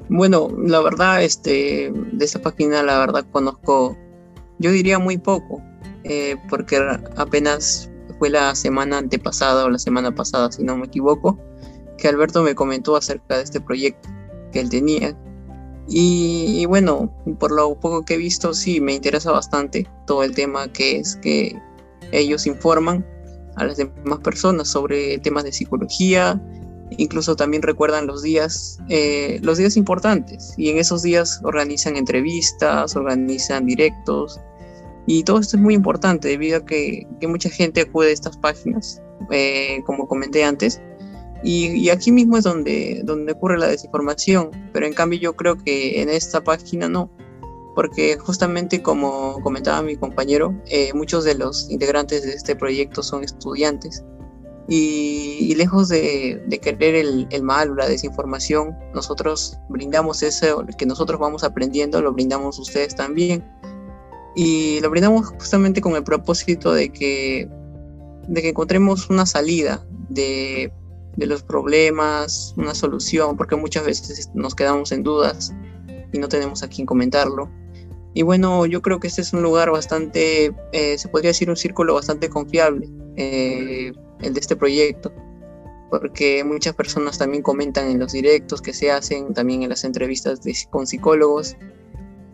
Bueno, 0.09 0.49
la 0.57 0.81
verdad, 0.81 1.23
este, 1.23 1.91
de 1.93 2.25
esa 2.25 2.41
página, 2.41 2.81
la 2.83 2.99
verdad 2.99 3.25
conozco, 3.31 3.97
yo 4.59 4.71
diría 4.71 4.99
muy 4.99 5.17
poco, 5.17 5.61
eh, 6.03 6.37
porque 6.49 6.81
apenas 7.17 7.91
fue 8.17 8.29
la 8.29 8.55
semana 8.55 8.99
antepasada 8.99 9.65
o 9.65 9.69
la 9.69 9.79
semana 9.79 10.13
pasada, 10.15 10.51
si 10.51 10.63
no 10.63 10.77
me 10.77 10.85
equivoco, 10.85 11.37
que 11.97 12.07
Alberto 12.07 12.41
me 12.43 12.55
comentó 12.55 12.95
acerca 12.95 13.37
de 13.37 13.43
este 13.43 13.59
proyecto 13.59 14.07
que 14.53 14.61
él 14.61 14.69
tenía. 14.69 15.17
Y, 15.87 16.65
bueno, 16.65 17.09
por 17.39 17.51
lo 17.51 17.79
poco 17.79 18.03
que 18.03 18.15
he 18.15 18.17
visto, 18.17 18.53
sí, 18.53 18.81
me 18.81 18.93
interesa 18.93 19.31
bastante 19.31 19.87
todo 20.05 20.23
el 20.23 20.35
tema 20.35 20.71
que 20.71 20.97
es 20.97 21.15
que 21.15 21.57
ellos 22.11 22.45
informan 22.45 23.05
a 23.55 23.65
las 23.65 23.77
demás 23.77 24.19
personas 24.19 24.67
sobre 24.67 25.17
temas 25.19 25.45
de 25.45 25.51
psicología, 25.51 26.41
incluso 26.97 27.35
también 27.35 27.63
recuerdan 27.63 28.05
los 28.05 28.21
días, 28.21 28.79
eh, 28.89 29.39
los 29.41 29.57
días 29.57 29.77
importantes 29.77 30.53
y 30.57 30.69
en 30.69 30.77
esos 30.77 31.01
días 31.03 31.39
organizan 31.43 31.95
entrevistas, 31.95 32.95
organizan 32.95 33.65
directos, 33.65 34.39
y 35.07 35.23
todo 35.23 35.39
esto 35.39 35.55
es 35.55 35.63
muy 35.63 35.73
importante 35.73 36.27
debido 36.27 36.57
a 36.57 36.65
que, 36.65 37.07
mucha 37.27 37.49
gente 37.49 37.81
acude 37.81 38.09
a 38.09 38.13
estas 38.13 38.35
páginas, 38.37 39.01
eh, 39.31 39.81
como 39.85 40.05
comenté 40.05 40.43
antes. 40.43 40.81
Y, 41.43 41.89
aquí 41.89 42.11
mismo 42.11 42.37
es 42.37 42.43
donde, 42.43 43.01
donde 43.03 43.33
ocurre 43.33 43.57
la 43.57 43.67
desinformación. 43.67 44.51
Pero 44.73 44.85
en 44.85 44.93
cambio 44.93 45.19
yo 45.19 45.35
creo 45.35 45.57
que 45.57 46.01
en 46.01 46.09
esta 46.09 46.43
página 46.43 46.89
no. 46.89 47.11
Porque 47.75 48.17
justamente 48.17 48.81
como 48.81 49.39
comentaba 49.41 49.81
mi 49.81 49.95
compañero, 49.95 50.53
eh, 50.65 50.91
muchos 50.93 51.23
de 51.23 51.35
los 51.35 51.69
integrantes 51.69 52.23
de 52.23 52.33
este 52.33 52.55
proyecto 52.55 53.03
son 53.03 53.23
estudiantes. 53.23 54.03
Y, 54.69 55.55
lejos 55.55 55.87
de, 55.87 56.59
querer 56.61 56.95
el, 56.95 57.27
el, 57.29 57.43
mal 57.43 57.71
o 57.71 57.75
la 57.75 57.87
desinformación, 57.87 58.75
nosotros 58.93 59.57
brindamos 59.69 60.23
eso 60.23 60.65
que 60.77 60.85
nosotros 60.85 61.19
vamos 61.19 61.45
aprendiendo, 61.45 62.01
lo 62.01 62.11
brindamos 62.11 62.59
ustedes 62.59 62.93
también 62.93 63.45
y 64.37 64.79
lo 64.81 64.91
brindamos 64.91 65.29
justamente 65.29 65.81
con 65.81 65.95
el 65.95 66.03
propósito 66.03 66.71
de 66.71 66.89
que, 66.89 67.49
de 68.27 68.41
que 68.43 68.49
encontremos 68.49 69.09
una 69.09 69.25
salida 69.25 69.83
de, 70.09 70.71
de 71.17 71.25
los 71.25 71.43
problemas, 71.43 72.53
una 72.57 72.73
solución, 72.73 73.35
porque 73.35 73.55
muchas 73.55 73.85
veces 73.85 74.29
nos 74.33 74.55
quedamos 74.55 74.91
en 74.91 75.03
dudas 75.03 75.53
y 76.13 76.19
no 76.19 76.29
tenemos 76.29 76.63
a 76.63 76.69
quién 76.69 76.85
comentarlo. 76.85 77.49
Y 78.13 78.21
bueno, 78.21 78.65
yo 78.65 78.81
creo 78.81 78.99
que 78.99 79.07
este 79.07 79.21
es 79.21 79.33
un 79.33 79.43
lugar 79.43 79.69
bastante, 79.71 80.55
eh, 80.71 80.97
se 80.97 81.07
podría 81.09 81.29
decir 81.29 81.49
un 81.49 81.57
círculo 81.57 81.95
bastante 81.95 82.29
confiable, 82.29 82.89
eh, 83.15 83.91
el 84.21 84.33
de 84.33 84.39
este 84.39 84.55
proyecto, 84.55 85.11
porque 85.89 86.43
muchas 86.43 86.75
personas 86.75 87.17
también 87.17 87.43
comentan 87.43 87.89
en 87.89 87.99
los 87.99 88.13
directos 88.13 88.61
que 88.61 88.73
se 88.73 88.91
hacen, 88.91 89.33
también 89.33 89.63
en 89.63 89.69
las 89.69 89.83
entrevistas 89.83 90.39
con 90.69 90.87
psicólogos. 90.87 91.57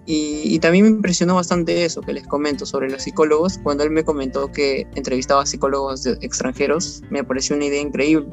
Y, 0.06 0.60
también 0.60 0.84
me 0.84 0.92
impresionó 0.92 1.36
bastante 1.36 1.86
eso 1.86 2.02
que 2.02 2.12
les 2.12 2.28
comento 2.28 2.66
sobre 2.66 2.90
los 2.90 3.04
psicólogos. 3.04 3.58
Cuando 3.60 3.86
él 3.86 3.90
me 3.90 4.04
comentó 4.04 4.52
que 4.52 4.86
entrevistaba 4.96 5.46
psicólogos 5.46 6.06
extranjeros, 6.06 7.02
me 7.10 7.24
pareció 7.24 7.56
una 7.56 7.66
idea 7.66 7.82
increíble. 7.82 8.28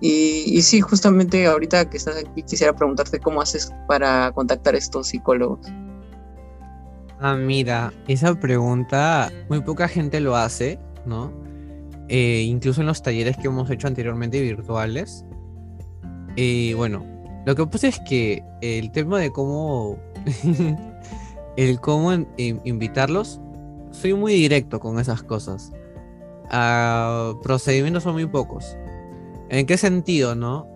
Y, 0.00 0.62
sí, 0.62 0.80
justamente 0.80 1.46
ahorita 1.46 1.90
que 1.90 1.96
estás 1.96 2.16
aquí 2.18 2.42
quisiera 2.42 2.74
preguntarte 2.74 3.18
cómo 3.18 3.40
haces 3.40 3.72
para 3.88 4.30
contactar 4.32 4.74
a 4.74 4.78
estos 4.78 5.08
psicólogos. 5.08 5.60
Ah, 7.20 7.34
mira, 7.34 7.92
esa 8.06 8.38
pregunta 8.38 9.32
muy 9.48 9.60
poca 9.60 9.88
gente 9.88 10.20
lo 10.20 10.36
hace, 10.36 10.78
¿no? 11.04 11.32
Eh, 12.08 12.42
incluso 12.46 12.80
en 12.80 12.86
los 12.86 13.02
talleres 13.02 13.36
que 13.36 13.48
hemos 13.48 13.68
hecho 13.70 13.88
anteriormente 13.88 14.40
virtuales. 14.40 15.24
Y 16.36 16.74
bueno, 16.74 17.04
lo 17.44 17.56
que 17.56 17.66
pasa 17.66 17.88
es 17.88 17.98
que 18.08 18.44
el 18.62 18.92
tema 18.92 19.18
de 19.18 19.32
cómo, 19.32 19.98
el 21.56 21.80
cómo 21.80 22.12
invitarlos, 22.36 23.40
soy 23.90 24.14
muy 24.14 24.34
directo 24.34 24.78
con 24.78 25.00
esas 25.00 25.24
cosas. 25.24 25.72
Ah, 26.50 27.34
procedimientos 27.42 28.04
son 28.04 28.12
muy 28.12 28.26
pocos. 28.26 28.76
¿En 29.50 29.66
qué 29.66 29.76
sentido, 29.76 30.34
no? 30.34 30.66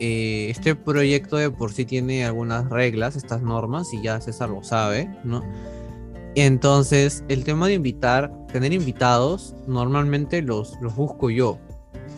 Eh, 0.00 0.48
este 0.50 0.76
proyecto 0.76 1.36
de 1.36 1.50
por 1.50 1.72
sí 1.72 1.84
tiene 1.84 2.24
algunas 2.24 2.68
reglas, 2.68 3.16
estas 3.16 3.42
normas, 3.42 3.92
y 3.92 4.02
ya 4.02 4.20
César 4.20 4.50
lo 4.50 4.62
sabe, 4.62 5.10
¿no? 5.24 5.42
Entonces, 6.34 7.24
el 7.28 7.42
tema 7.42 7.66
de 7.66 7.74
invitar, 7.74 8.32
tener 8.52 8.72
invitados, 8.72 9.56
normalmente 9.66 10.40
los, 10.42 10.74
los 10.80 10.94
busco 10.94 11.30
yo. 11.30 11.58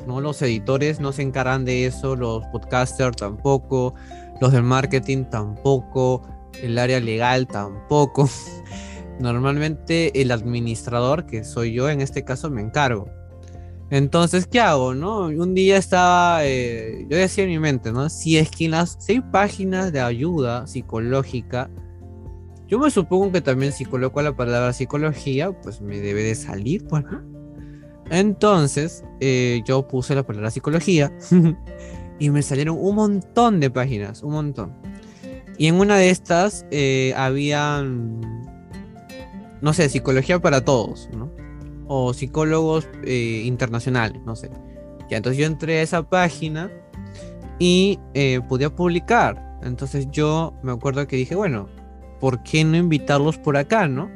¿no? 0.06 0.20
Los 0.20 0.42
editores 0.42 1.00
no 1.00 1.12
se 1.12 1.22
encargan 1.22 1.64
de 1.64 1.86
eso, 1.86 2.16
los 2.16 2.44
podcasters 2.48 3.16
tampoco, 3.16 3.94
los 4.40 4.52
del 4.52 4.62
marketing 4.62 5.24
tampoco, 5.24 6.22
el 6.62 6.78
área 6.78 7.00
legal 7.00 7.46
tampoco. 7.46 8.28
Normalmente 9.20 10.20
el 10.20 10.32
administrador, 10.32 11.26
que 11.26 11.44
soy 11.44 11.72
yo 11.72 11.88
en 11.88 12.00
este 12.00 12.24
caso, 12.24 12.50
me 12.50 12.62
encargo. 12.62 13.08
Entonces, 13.90 14.46
¿qué 14.46 14.60
hago? 14.60 14.94
No? 14.94 15.26
Un 15.26 15.52
día 15.52 15.76
estaba, 15.76 16.44
eh, 16.44 17.06
yo 17.08 17.16
decía 17.16 17.42
en 17.42 17.50
mi 17.50 17.58
mente, 17.58 17.90
¿no? 17.90 18.08
Si 18.08 18.38
es 18.38 18.48
que 18.48 18.68
las, 18.68 18.96
si 19.00 19.14
hay 19.14 19.20
páginas 19.20 19.92
de 19.92 20.00
ayuda 20.00 20.68
psicológica, 20.68 21.68
yo 22.68 22.78
me 22.78 22.88
supongo 22.92 23.32
que 23.32 23.40
también 23.40 23.72
si 23.72 23.84
coloco 23.84 24.22
la 24.22 24.36
palabra 24.36 24.72
psicología, 24.72 25.50
pues 25.50 25.80
me 25.80 26.00
debe 26.00 26.22
de 26.22 26.36
salir, 26.36 26.86
pues, 26.86 27.04
Entonces, 28.10 29.02
eh, 29.18 29.60
yo 29.66 29.88
puse 29.88 30.14
la 30.14 30.22
palabra 30.22 30.52
psicología 30.52 31.12
y 32.20 32.30
me 32.30 32.42
salieron 32.42 32.76
un 32.78 32.94
montón 32.94 33.58
de 33.58 33.70
páginas, 33.70 34.22
un 34.22 34.34
montón. 34.34 34.72
Y 35.58 35.66
en 35.66 35.74
una 35.74 35.96
de 35.96 36.10
estas 36.10 36.64
eh, 36.70 37.12
habían, 37.16 38.20
no 39.60 39.72
sé, 39.72 39.88
psicología 39.88 40.38
para 40.38 40.64
todos, 40.64 41.10
¿no? 41.12 41.39
O 41.92 42.14
psicólogos 42.14 42.88
eh, 43.04 43.42
internacionales, 43.44 44.22
no 44.24 44.36
sé. 44.36 44.48
Ya, 45.10 45.16
entonces 45.16 45.40
yo 45.40 45.46
entré 45.46 45.78
a 45.78 45.82
esa 45.82 46.08
página 46.08 46.70
y 47.58 47.98
podía 48.48 48.70
publicar. 48.70 49.58
Entonces 49.62 50.06
yo 50.10 50.54
me 50.62 50.70
acuerdo 50.70 51.06
que 51.08 51.16
dije, 51.16 51.34
bueno, 51.34 51.68
¿por 52.20 52.42
qué 52.44 52.64
no 52.64 52.76
invitarlos 52.76 53.38
por 53.38 53.56
acá, 53.56 53.88
no? 53.88 54.08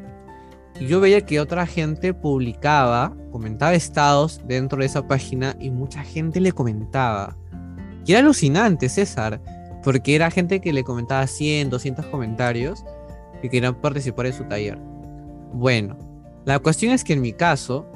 Y 0.78 0.86
yo 0.86 1.00
veía 1.00 1.20
que 1.20 1.40
otra 1.40 1.66
gente 1.66 2.14
publicaba, 2.14 3.14
comentaba 3.30 3.74
estados 3.74 4.40
dentro 4.46 4.80
de 4.80 4.86
esa 4.86 5.06
página 5.06 5.56
y 5.60 5.70
mucha 5.70 6.02
gente 6.02 6.40
le 6.40 6.52
comentaba. 6.52 7.36
Y 8.04 8.12
era 8.12 8.20
alucinante, 8.20 8.88
César, 8.88 9.40
porque 9.82 10.14
era 10.14 10.30
gente 10.30 10.60
que 10.60 10.72
le 10.72 10.82
comentaba 10.82 11.26
100, 11.26 11.70
200 11.70 12.06
comentarios 12.06 12.84
y 13.42 13.48
querían 13.48 13.80
participar 13.80 14.26
en 14.26 14.32
su 14.32 14.44
taller. 14.44 14.78
Bueno, 15.52 15.96
la 16.44 16.58
cuestión 16.58 16.92
es 16.92 17.04
que 17.04 17.14
en 17.14 17.20
mi 17.20 17.32
caso, 17.32 17.86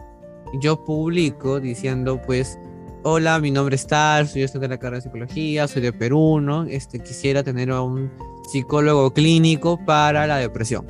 yo 0.61 0.85
publico 0.85 1.61
diciendo 1.61 2.21
pues, 2.25 2.59
hola, 3.03 3.39
mi 3.39 3.51
nombre 3.51 3.77
es 3.77 3.87
Tal, 3.87 4.29
soy 4.29 4.43
estudiante 4.43 4.69
de 4.69 4.75
la 4.75 4.81
carrera 4.81 4.97
de 4.99 5.03
psicología, 5.03 5.69
soy 5.69 5.83
de 5.83 5.93
Perú, 5.93 6.41
¿no? 6.41 6.65
Este, 6.65 7.01
quisiera 7.01 7.43
tener 7.43 7.71
a 7.71 7.83
un 7.83 8.11
psicólogo 8.51 9.13
clínico 9.13 9.79
para 9.85 10.27
la 10.27 10.39
depresión. 10.39 10.87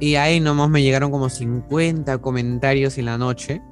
Y 0.00 0.14
ahí 0.14 0.40
nomás 0.40 0.70
me 0.70 0.82
llegaron 0.82 1.10
como 1.10 1.28
50 1.28 2.18
comentarios 2.18 2.96
en 2.98 3.04
la 3.04 3.18
noche 3.18 3.62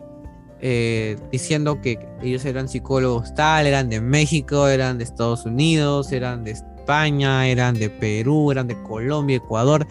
eh, 0.60 1.16
diciendo 1.30 1.80
que 1.80 1.98
ellos 2.20 2.44
eran 2.44 2.68
psicólogos 2.68 3.32
tal, 3.34 3.66
eran 3.66 3.88
de 3.88 4.00
México, 4.00 4.66
eran 4.66 4.98
de 4.98 5.04
Estados 5.04 5.44
Unidos, 5.46 6.10
eran 6.10 6.42
de 6.42 6.52
España, 6.52 7.46
eran 7.46 7.74
de 7.78 7.90
Perú, 7.90 8.50
eran 8.50 8.66
de 8.66 8.80
Colombia, 8.82 9.36
Ecuador. 9.36 9.86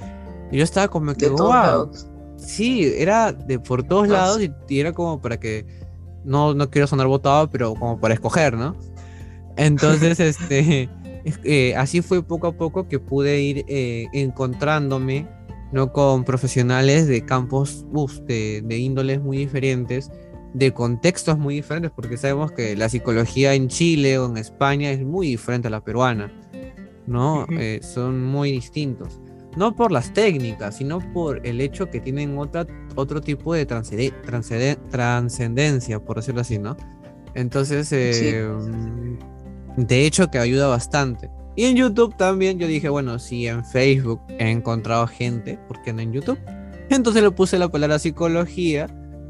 Y 0.51 0.57
yo 0.57 0.63
estaba 0.63 0.89
como 0.89 1.13
que, 1.13 1.29
wow. 1.29 1.89
Sí, 2.37 2.93
era 2.95 3.33
de 3.33 3.59
por 3.59 3.83
todos 3.83 4.07
lados 4.07 4.41
y, 4.41 4.79
era 4.79 4.93
como 4.93 5.19
para 5.21 5.39
que, 5.39 5.65
no, 6.23 6.53
no 6.53 6.69
quiero 6.69 6.87
sonar 6.87 7.07
votado, 7.07 7.49
pero 7.49 7.73
como 7.73 7.99
para 7.99 8.13
escoger, 8.13 8.55
¿no? 8.55 8.75
Entonces, 9.57 10.19
este, 10.19 10.89
eh, 11.43 11.75
así 11.75 12.01
fue 12.01 12.23
poco 12.23 12.47
a 12.47 12.51
poco 12.53 12.87
que 12.87 12.99
pude 12.99 13.41
ir 13.41 13.65
eh, 13.67 14.07
encontrándome 14.13 15.27
¿no? 15.71 15.91
con 15.91 16.23
profesionales 16.23 17.07
de 17.07 17.25
campos 17.25 17.85
de, 18.25 18.63
índoles 18.69 19.21
muy 19.21 19.37
diferentes, 19.37 20.09
de 20.53 20.73
contextos 20.73 21.37
muy 21.37 21.55
diferentes, 21.55 21.91
porque 21.91 22.17
sabemos 22.17 22.51
que 22.51 22.75
la 22.75 22.87
psicología 22.87 23.53
en 23.53 23.67
Chile 23.67 24.17
o 24.19 24.27
en 24.27 24.37
España 24.37 24.91
es 24.91 25.03
muy 25.03 25.27
diferente 25.27 25.67
a 25.67 25.71
la 25.71 25.83
peruana, 25.83 26.31
¿no? 27.05 27.45
Eh, 27.49 27.79
son 27.83 28.23
muy 28.23 28.51
distintos. 28.51 29.19
No 29.57 29.75
por 29.75 29.91
las 29.91 30.13
técnicas, 30.13 30.77
sino 30.77 30.99
por 31.13 31.45
el 31.45 31.59
hecho 31.59 31.89
que 31.89 31.99
tienen 31.99 32.37
otra, 32.37 32.65
otro 32.95 33.21
tipo 33.21 33.53
de 33.53 33.65
trascendencia, 33.65 35.99
por 35.99 36.17
decirlo 36.17 36.41
así, 36.41 36.59
¿no? 36.59 36.77
Entonces, 37.33 37.89
de 37.89 38.45
hecho, 40.05 40.29
que 40.29 40.39
ayuda 40.39 40.67
bastante. 40.67 41.29
Y 41.55 41.65
en 41.65 41.75
YouTube 41.75 42.15
también 42.15 42.59
yo 42.59 42.67
dije, 42.67 42.87
bueno, 42.87 43.17
si 43.17 43.47
en 43.47 43.65
Facebook 43.65 44.21
he 44.37 44.51
encontrado 44.51 45.07
gente, 45.07 45.57
¿por 45.67 45.81
qué 45.81 45.91
no 45.91 46.01
en 46.01 46.13
YouTube? 46.13 46.37
Entonces 46.89 47.23
le 47.23 47.31
puse 47.31 47.57
la 47.57 47.67
palabra 47.67 47.97
psicología 47.97 48.85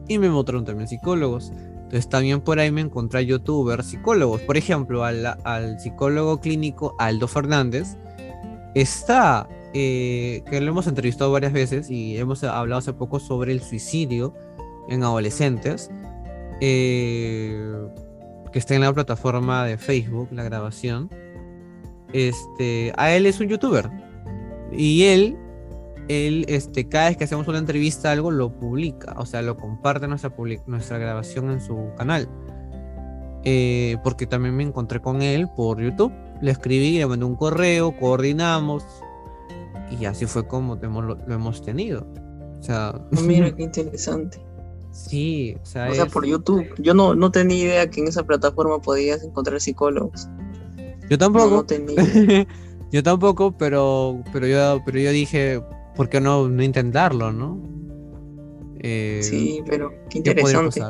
y 0.09 0.19
me 0.19 0.29
mostraron 0.29 0.65
también 0.65 0.89
psicólogos. 0.89 1.53
Entonces 1.87 2.09
también 2.09 2.41
por 2.41 2.59
ahí 2.59 2.69
me 2.69 2.81
encontré 2.81 3.25
youtubers 3.25 3.87
psicólogos. 3.87 4.41
Por 4.41 4.57
ejemplo, 4.57 5.05
al, 5.05 5.79
psicólogo 5.79 6.41
clínico 6.41 6.93
Aldo 6.99 7.29
Fernández 7.29 7.95
está, 8.75 9.47
eh, 9.73 10.43
que 10.49 10.61
lo 10.61 10.71
hemos 10.71 10.87
entrevistado 10.87 11.31
varias 11.31 11.53
veces 11.53 11.89
y 11.89 12.17
hemos 12.17 12.43
hablado 12.43 12.79
hace 12.79 12.93
poco 12.93 13.19
sobre 13.19 13.51
el 13.51 13.61
suicidio 13.61 14.33
en 14.89 15.03
adolescentes. 15.03 15.89
Eh, 16.61 17.73
que 18.51 18.59
está 18.59 18.75
en 18.75 18.81
la 18.81 18.93
plataforma 18.93 19.65
de 19.65 19.77
Facebook, 19.77 20.29
la 20.31 20.43
grabación, 20.43 21.09
este, 22.13 22.93
a 22.97 23.11
él 23.11 23.25
es 23.25 23.39
un 23.39 23.47
youtuber. 23.47 23.89
Y 24.71 25.03
él, 25.03 25.37
él, 26.07 26.45
este, 26.47 26.87
cada 26.87 27.09
vez 27.09 27.17
que 27.17 27.25
hacemos 27.25 27.47
una 27.47 27.57
entrevista, 27.57 28.11
algo 28.11 28.31
lo 28.31 28.51
publica, 28.51 29.15
o 29.17 29.25
sea, 29.25 29.41
lo 29.41 29.57
comparte 29.57 30.07
nuestra, 30.07 30.33
nuestra 30.65 30.97
grabación 30.97 31.51
en 31.51 31.61
su 31.61 31.89
canal. 31.97 32.29
Eh, 33.43 33.97
porque 34.03 34.25
también 34.25 34.55
me 34.55 34.63
encontré 34.63 34.99
con 34.99 35.21
él 35.21 35.47
por 35.55 35.81
YouTube, 35.81 36.11
le 36.41 36.51
escribí, 36.51 36.97
le 36.97 37.07
mandé 37.07 37.25
un 37.25 37.35
correo, 37.35 37.95
coordinamos, 37.97 38.83
y 39.89 40.05
así 40.05 40.25
fue 40.25 40.47
como 40.47 40.75
lo, 40.75 41.17
hemos 41.27 41.63
tenido. 41.63 42.05
O 42.59 42.63
sea, 42.63 42.89
ah, 42.89 43.21
mira 43.23 43.51
qué 43.55 43.63
interesante. 43.63 44.39
Sí, 44.91 45.55
o 45.61 45.65
sea, 45.65 45.89
o 45.89 45.93
sea 45.93 46.05
por 46.07 46.25
YouTube. 46.25 46.65
Yo 46.79 46.93
no, 46.93 47.13
no 47.13 47.31
tenía 47.31 47.57
idea 47.57 47.89
que 47.89 48.01
en 48.01 48.07
esa 48.07 48.23
plataforma 48.23 48.79
podías 48.79 49.23
encontrar 49.23 49.61
psicólogos. 49.61 50.27
Yo 51.09 51.17
tampoco. 51.17 51.65
yo 52.91 53.03
tampoco, 53.03 53.55
pero, 53.57 54.23
pero, 54.33 54.47
yo, 54.47 54.81
pero 54.85 54.99
yo 54.99 55.11
dije, 55.11 55.61
¿por 55.95 56.09
qué 56.09 56.19
no, 56.19 56.47
no 56.47 56.63
intentarlo, 56.63 57.31
no? 57.31 57.61
Eh, 58.79 59.19
sí, 59.21 59.61
pero 59.65 59.91
qué 60.09 60.19
interesante. 60.19 60.81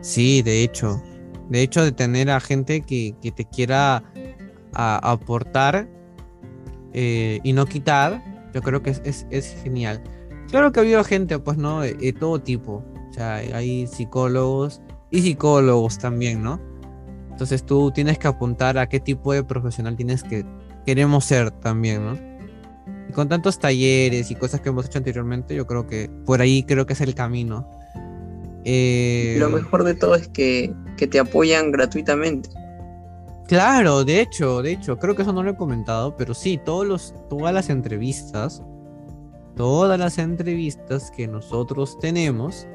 Sí, 0.00 0.42
de 0.42 0.62
hecho. 0.62 1.02
De 1.48 1.62
hecho, 1.62 1.84
de 1.84 1.92
tener 1.92 2.30
a 2.30 2.40
gente 2.40 2.80
que, 2.80 3.14
que 3.22 3.30
te 3.30 3.44
quiera 3.44 4.02
aportar 4.72 5.88
eh, 6.98 7.40
y 7.42 7.52
no 7.52 7.66
quitar, 7.66 8.22
yo 8.54 8.62
creo 8.62 8.82
que 8.82 8.88
es, 8.88 9.02
es, 9.04 9.26
es 9.28 9.54
genial. 9.62 10.02
Claro 10.50 10.72
que 10.72 10.80
ha 10.80 10.82
habido 10.82 11.04
gente, 11.04 11.38
pues, 11.38 11.58
¿no? 11.58 11.82
De, 11.82 12.12
todo 12.14 12.40
tipo. 12.40 12.82
O 13.10 13.12
sea, 13.12 13.36
hay 13.36 13.86
psicólogos 13.86 14.80
y 15.10 15.20
psicólogos 15.20 15.98
también, 15.98 16.42
¿no? 16.42 16.58
Entonces 17.30 17.66
tú 17.66 17.90
tienes 17.90 18.18
que 18.18 18.28
apuntar 18.28 18.78
a 18.78 18.88
qué 18.88 18.98
tipo 18.98 19.34
de 19.34 19.44
profesional 19.44 19.94
tienes 19.94 20.22
que 20.22 20.46
queremos 20.86 21.26
ser 21.26 21.50
también, 21.50 22.02
¿no? 22.02 22.18
Y 23.10 23.12
con 23.12 23.28
tantos 23.28 23.58
talleres 23.58 24.30
y 24.30 24.34
cosas 24.34 24.62
que 24.62 24.70
hemos 24.70 24.86
hecho 24.86 24.96
anteriormente, 24.96 25.54
yo 25.54 25.66
creo 25.66 25.86
que 25.86 26.10
por 26.24 26.40
ahí 26.40 26.62
creo 26.62 26.86
que 26.86 26.94
es 26.94 27.00
el 27.02 27.14
camino. 27.14 27.70
Eh, 28.64 29.36
Lo 29.38 29.50
mejor 29.50 29.84
de 29.84 29.94
todo 29.94 30.14
es 30.14 30.28
que, 30.28 30.72
que 30.96 31.06
te 31.06 31.18
apoyan 31.18 31.72
gratuitamente. 31.72 32.48
Claro, 33.48 34.04
de 34.04 34.20
hecho, 34.20 34.60
de 34.60 34.72
hecho, 34.72 34.98
creo 34.98 35.14
que 35.14 35.22
eso 35.22 35.32
no 35.32 35.42
lo 35.42 35.52
he 35.52 35.56
comentado, 35.56 36.16
pero 36.16 36.34
sí, 36.34 36.58
todos 36.58 36.84
los, 36.84 37.14
todas 37.28 37.54
las 37.54 37.70
entrevistas, 37.70 38.60
todas 39.54 39.98
las 39.98 40.18
entrevistas 40.18 41.12
que 41.12 41.28
nosotros 41.28 41.96
tenemos 42.00 42.66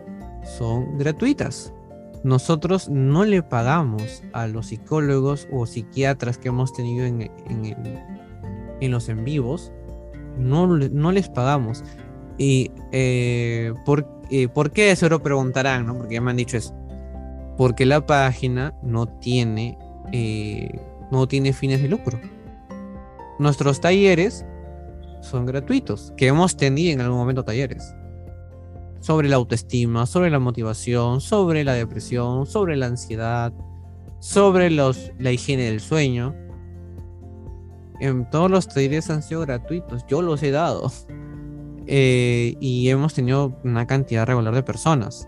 son 0.57 0.97
gratuitas. 0.97 1.73
Nosotros 2.23 2.87
no 2.87 3.25
le 3.25 3.43
pagamos 3.43 4.23
a 4.31 4.47
los 4.47 4.67
psicólogos 4.67 5.47
o 5.51 5.65
psiquiatras 5.65 6.37
que 6.37 6.47
hemos 6.47 6.71
tenido 6.71 7.05
en, 7.05 7.29
en, 8.79 8.91
los 8.91 9.09
en 9.09 9.25
vivos, 9.25 9.73
no, 10.37 10.67
no 10.67 11.11
les 11.11 11.27
pagamos. 11.27 11.83
Y 12.37 12.71
eh, 12.93 13.73
¿por, 13.85 14.07
¿por, 14.53 14.71
qué? 14.71 14.95
Se 14.95 15.09
lo 15.09 15.21
preguntarán, 15.21 15.85
¿no? 15.85 15.97
Porque 15.97 16.13
ya 16.13 16.21
me 16.21 16.31
han 16.31 16.37
dicho 16.37 16.55
eso. 16.55 16.73
Porque 17.57 17.85
la 17.85 18.05
página 18.05 18.73
no 18.81 19.07
tiene 19.07 19.77
eh, 20.11 20.79
no 21.11 21.27
tiene 21.27 21.53
fines 21.53 21.81
de 21.81 21.89
lucro. 21.89 22.19
Nuestros 23.39 23.81
talleres 23.81 24.45
son 25.21 25.45
gratuitos, 25.45 26.13
que 26.17 26.27
hemos 26.27 26.57
tenido 26.57 26.93
en 26.93 27.01
algún 27.01 27.17
momento 27.17 27.43
talleres 27.43 27.93
sobre 29.01 29.27
la 29.27 29.35
autoestima, 29.35 30.05
sobre 30.05 30.29
la 30.29 30.39
motivación, 30.39 31.21
sobre 31.21 31.63
la 31.63 31.73
depresión, 31.73 32.45
sobre 32.45 32.77
la 32.77 32.85
ansiedad, 32.85 33.51
sobre 34.19 34.69
los, 34.69 35.11
la 35.19 35.31
higiene 35.31 35.63
del 35.63 35.79
sueño. 35.79 36.35
En 37.99 38.29
todos 38.29 38.49
los 38.49 38.67
talleres 38.67 39.09
han 39.09 39.21
sido 39.23 39.41
gratuitos, 39.41 40.05
yo 40.07 40.21
los 40.21 40.41
he 40.43 40.51
dado. 40.51 40.91
Eh, 41.87 42.55
y 42.61 42.87
hemos 42.89 43.15
tenido 43.15 43.59
una 43.63 43.87
cantidad 43.87 44.25
regular 44.25 44.53
de 44.53 44.61
personas, 44.61 45.27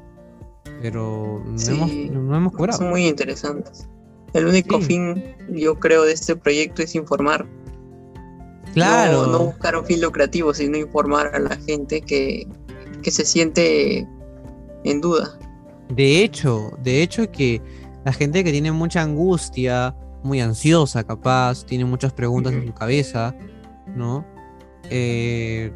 pero 0.82 1.44
no, 1.44 1.62
hemos, 1.68 1.92
no 1.92 2.38
hemos 2.38 2.54
cobrado. 2.54 2.78
Son 2.78 2.92
muy 2.92 3.08
interesantes. 3.08 3.90
El 4.34 4.48
único 4.48 4.80
fin, 4.82 5.24
yo 5.50 5.80
creo, 5.80 6.04
de 6.04 6.14
este 6.14 6.36
proyecto 6.36 6.82
es 6.82 6.96
informar. 6.96 7.46
Claro. 8.74 9.28
No, 9.28 9.40
buscar 9.46 9.78
un 9.78 9.86
fin 9.86 10.02
lucrativo, 10.02 10.54
sino 10.54 10.78
informar 10.78 11.36
a 11.36 11.40
la 11.40 11.56
gente 11.58 12.02
que, 12.02 12.48
se 13.04 13.26
siente 13.26 14.08
en 14.84 15.02
duda. 15.02 15.38
De 15.90 16.24
hecho, 16.24 16.72
de 16.82 17.04
hecho 17.04 17.30
que 17.32 17.62
la 18.06 18.14
gente 18.14 18.44
que 18.44 18.52
tiene 18.52 18.72
mucha 18.72 19.04
angustia, 19.04 19.96
muy 20.24 20.42
ansiosa 20.42 21.04
capaz, 21.04 21.66
tiene 21.66 21.86
muchas 21.86 22.14
preguntas 22.14 22.54
en 22.54 22.66
su 22.66 22.74
cabeza, 22.74 23.36
¿no? 23.96 24.26
Eh, 24.90 25.72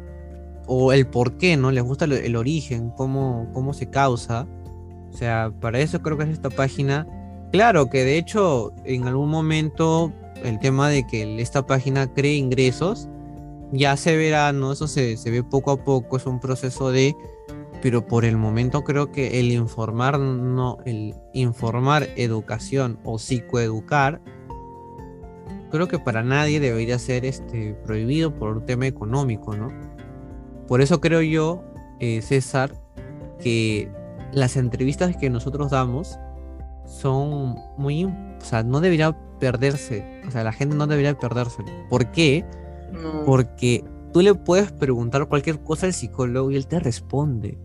o 0.66 0.92
el 0.92 1.06
por 1.06 1.38
qué, 1.38 1.56
¿no? 1.56 1.70
Les 1.70 1.84
gusta 1.84 2.06
el, 2.06 2.34
origen, 2.34 2.90
cómo, 2.90 3.48
cómo 3.52 3.72
se 3.72 3.88
causa. 3.88 4.48
O 5.10 5.16
sea, 5.16 5.52
para 5.60 5.78
eso 5.78 6.02
creo 6.02 6.18
que 6.18 6.24
es 6.24 6.30
esta 6.30 6.50
página 6.50 7.06
Claro, 7.52 7.88
que 7.88 8.04
de 8.04 8.18
hecho 8.18 8.72
en 8.84 9.06
algún 9.06 9.30
momento 9.30 10.12
el 10.44 10.58
tema 10.58 10.88
de 10.88 11.06
que 11.06 11.40
esta 11.40 11.66
página 11.66 12.12
cree 12.12 12.34
ingresos 12.34 13.08
ya 13.72 13.96
se 13.96 14.16
verá, 14.16 14.52
¿no? 14.52 14.72
Eso 14.72 14.86
se, 14.86 15.16
ve 15.24 15.42
poco 15.42 15.70
a 15.70 15.84
poco, 15.84 16.16
es 16.16 16.26
un 16.26 16.40
proceso 16.40 16.90
de, 16.90 17.16
pero 17.82 18.06
por 18.06 18.24
el 18.24 18.36
momento 18.36 18.84
creo 18.84 19.12
que 19.12 19.40
el 19.40 19.50
informar, 19.52 20.18
no, 20.18 20.78
el 20.84 21.14
informar 21.32 22.08
educación 22.16 22.98
o 23.04 23.18
psicoeducar, 23.18 24.20
creo 25.70 25.88
que 25.88 25.98
para 25.98 26.22
nadie 26.22 26.60
debería 26.60 26.98
ser 26.98 27.24
este, 27.24 27.74
prohibido 27.84 28.34
por 28.34 28.58
un 28.58 28.66
tema 28.66 28.86
económico, 28.86 29.56
¿no? 29.56 29.70
Por 30.66 30.80
eso 30.80 31.00
creo 31.00 31.22
yo, 31.22 31.62
eh, 31.98 32.20
César, 32.22 32.72
que 33.38 33.90
las 34.32 34.56
entrevistas 34.56 35.16
que 35.16 35.30
nosotros 35.30 35.70
damos, 35.70 36.18
son 36.88 37.56
muy, 37.76 38.04
o 38.04 38.12
sea, 38.40 38.62
no 38.62 38.80
debería 38.80 39.16
perderse, 39.38 40.22
o 40.26 40.30
sea, 40.30 40.42
la 40.42 40.52
gente 40.52 40.74
no 40.74 40.86
debería 40.86 41.16
perderse. 41.16 41.62
¿Por 41.88 42.10
qué? 42.10 42.44
Porque 43.26 43.84
tú 44.12 44.22
le 44.22 44.34
puedes 44.34 44.72
preguntar 44.72 45.28
cualquier 45.28 45.62
cosa 45.62 45.86
al 45.86 45.92
psicólogo 45.92 46.50
y 46.50 46.56
él 46.56 46.66
te 46.66 46.80
responde. 46.80 47.58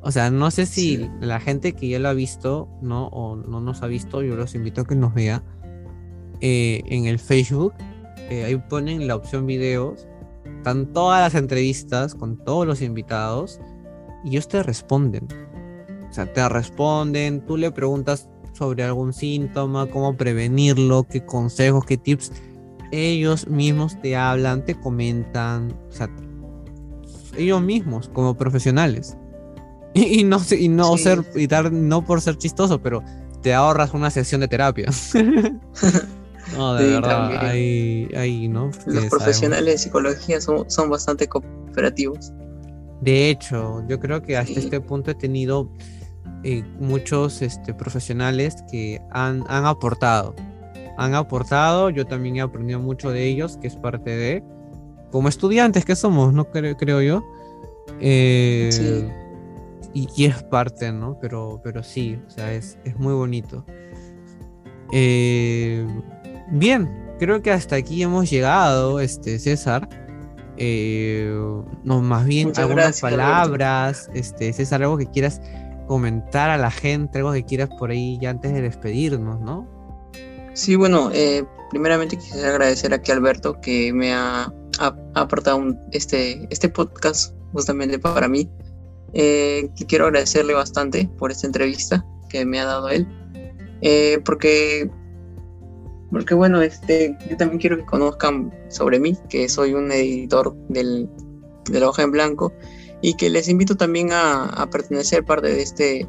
O 0.00 0.10
sea, 0.10 0.30
no 0.30 0.50
sé 0.50 0.66
si 0.66 1.08
la 1.20 1.40
gente 1.40 1.72
que 1.72 1.88
ya 1.88 1.98
lo 1.98 2.08
ha 2.08 2.12
visto, 2.12 2.68
¿no? 2.82 3.06
O 3.08 3.36
no 3.36 3.60
nos 3.60 3.82
ha 3.82 3.86
visto, 3.86 4.22
yo 4.22 4.36
los 4.36 4.54
invito 4.54 4.82
a 4.82 4.84
que 4.84 4.94
nos 4.94 5.14
vea 5.14 5.42
eh, 6.40 6.82
en 6.86 7.06
el 7.06 7.18
Facebook. 7.18 7.72
Eh, 8.30 8.44
ahí 8.44 8.56
ponen 8.56 9.06
la 9.06 9.16
opción 9.16 9.46
videos. 9.46 10.06
Están 10.58 10.92
todas 10.92 11.20
las 11.22 11.40
entrevistas 11.40 12.14
con 12.14 12.36
todos 12.36 12.66
los 12.66 12.82
invitados 12.82 13.60
y 14.24 14.30
ellos 14.30 14.48
te 14.48 14.62
responden. 14.62 15.26
O 16.14 16.16
sea, 16.16 16.32
te 16.32 16.48
responden, 16.48 17.40
tú 17.44 17.56
le 17.56 17.72
preguntas 17.72 18.28
sobre 18.52 18.84
algún 18.84 19.12
síntoma, 19.12 19.86
cómo 19.86 20.16
prevenirlo, 20.16 21.08
qué 21.10 21.26
consejos, 21.26 21.84
qué 21.86 21.96
tips. 21.96 22.30
Ellos 22.92 23.48
mismos 23.48 24.00
te 24.00 24.14
hablan, 24.14 24.64
te 24.64 24.76
comentan, 24.76 25.76
o 25.88 25.92
sea, 25.92 26.08
ellos 27.36 27.60
mismos 27.62 28.08
como 28.14 28.36
profesionales. 28.36 29.16
Y, 29.96 30.22
no, 30.22 30.40
y 30.56 30.68
no 30.68 30.96
ser, 30.98 31.24
y 31.34 31.48
dar, 31.48 31.72
no 31.72 32.04
por 32.04 32.20
ser 32.20 32.36
chistoso, 32.36 32.80
pero 32.80 33.02
te 33.42 33.52
ahorras 33.52 33.92
una 33.92 34.10
sesión 34.10 34.40
de 34.40 34.46
terapia. 34.46 34.90
no, 36.56 36.74
de 36.74 36.90
verdad, 36.90 37.48
hay, 37.50 38.48
¿no? 38.48 38.70
Los 38.86 39.06
profesionales 39.06 39.74
de 39.74 39.78
psicología 39.78 40.40
son, 40.40 40.70
son 40.70 40.90
bastante 40.90 41.26
cooperativos. 41.26 42.32
De 43.00 43.30
hecho, 43.30 43.84
yo 43.88 44.00
creo 44.00 44.22
que 44.22 44.36
hasta 44.36 44.58
este 44.58 44.80
punto 44.80 45.10
he 45.10 45.14
tenido 45.14 45.70
eh, 46.46 46.62
muchos 46.78 47.40
este, 47.40 47.72
profesionales 47.72 48.56
que 48.70 49.00
han, 49.10 49.44
han, 49.48 49.64
aportado. 49.64 50.34
Han 50.98 51.14
aportado, 51.14 51.88
yo 51.88 52.04
también 52.04 52.36
he 52.36 52.42
aprendido 52.42 52.80
mucho 52.80 53.10
de 53.10 53.24
ellos, 53.24 53.56
que 53.56 53.66
es 53.66 53.76
parte 53.76 54.14
de, 54.14 54.44
como 55.10 55.30
estudiantes 55.30 55.86
que 55.86 55.96
somos, 55.96 56.34
¿no? 56.34 56.50
Creo, 56.50 56.76
creo 56.76 57.00
yo. 57.00 57.24
Eh, 57.98 59.08
y, 59.94 60.24
es 60.26 60.42
parte, 60.42 60.92
¿no? 60.92 61.18
Pero, 61.18 61.62
pero 61.64 61.82
sí, 61.82 62.20
o 62.26 62.30
sea, 62.30 62.52
es, 62.52 62.76
es 62.84 62.94
muy 62.98 63.14
bonito. 63.14 63.64
Eh, 64.92 65.86
bien, 66.50 66.90
creo 67.18 67.40
que 67.40 67.52
hasta 67.52 67.76
aquí 67.76 68.02
hemos 68.02 68.28
llegado, 68.28 69.00
este, 69.00 69.38
César. 69.38 69.88
no, 70.58 72.02
más 72.02 72.26
bien 72.26 72.52
algunas 72.56 73.00
palabras, 73.00 74.10
este, 74.12 74.52
César, 74.52 74.82
algo 74.82 74.98
que 74.98 75.06
quieras 75.06 75.40
comentar 75.86 76.50
a 76.50 76.58
la 76.58 76.70
gente, 76.70 77.18
algo 77.18 77.32
que 77.32 77.44
quieras 77.44 77.68
por 77.78 77.90
ahí 77.90 78.18
ya 78.20 78.30
antes 78.30 78.52
de 78.52 78.62
despedirnos, 78.62 79.40
¿no? 79.40 79.68
Sí, 80.54 80.76
bueno, 80.76 81.10
eh, 81.12 81.44
primeramente 81.70 82.16
quisiera 82.16 82.50
agradecer 82.50 82.94
aquí 82.94 83.10
a 83.10 83.14
Alberto 83.14 83.60
que 83.60 83.92
me 83.92 84.14
ha, 84.14 84.52
aportado 85.14 85.62
este, 85.92 86.46
este 86.50 86.68
podcast 86.68 87.34
justamente 87.52 87.98
para 87.98 88.28
mí. 88.28 88.48
Eh, 89.12 89.68
quiero 89.88 90.06
agradecerle 90.06 90.54
bastante 90.54 91.08
por 91.18 91.30
esta 91.30 91.46
entrevista 91.46 92.04
que 92.28 92.44
me 92.44 92.58
ha 92.58 92.64
dado 92.64 92.88
él, 92.88 93.06
eh, 93.82 94.20
porque, 94.24 94.90
porque 96.10 96.34
bueno, 96.34 96.60
este, 96.62 97.16
yo 97.30 97.36
también 97.36 97.60
quiero 97.60 97.76
que 97.76 97.84
conozcan 97.84 98.52
sobre 98.68 98.98
mí, 98.98 99.16
que 99.28 99.48
soy 99.48 99.74
un 99.74 99.92
editor 99.92 100.56
del, 100.68 101.08
de 101.70 101.80
la 101.80 101.88
hoja 101.88 102.02
en 102.02 102.10
blanco 102.10 102.52
y 103.04 103.12
que 103.12 103.28
les 103.28 103.50
invito 103.50 103.76
también 103.76 104.08
a, 104.12 104.66
pertenecer 104.72 105.26
parte 105.26 105.48
de 105.48 105.60
este, 105.60 106.08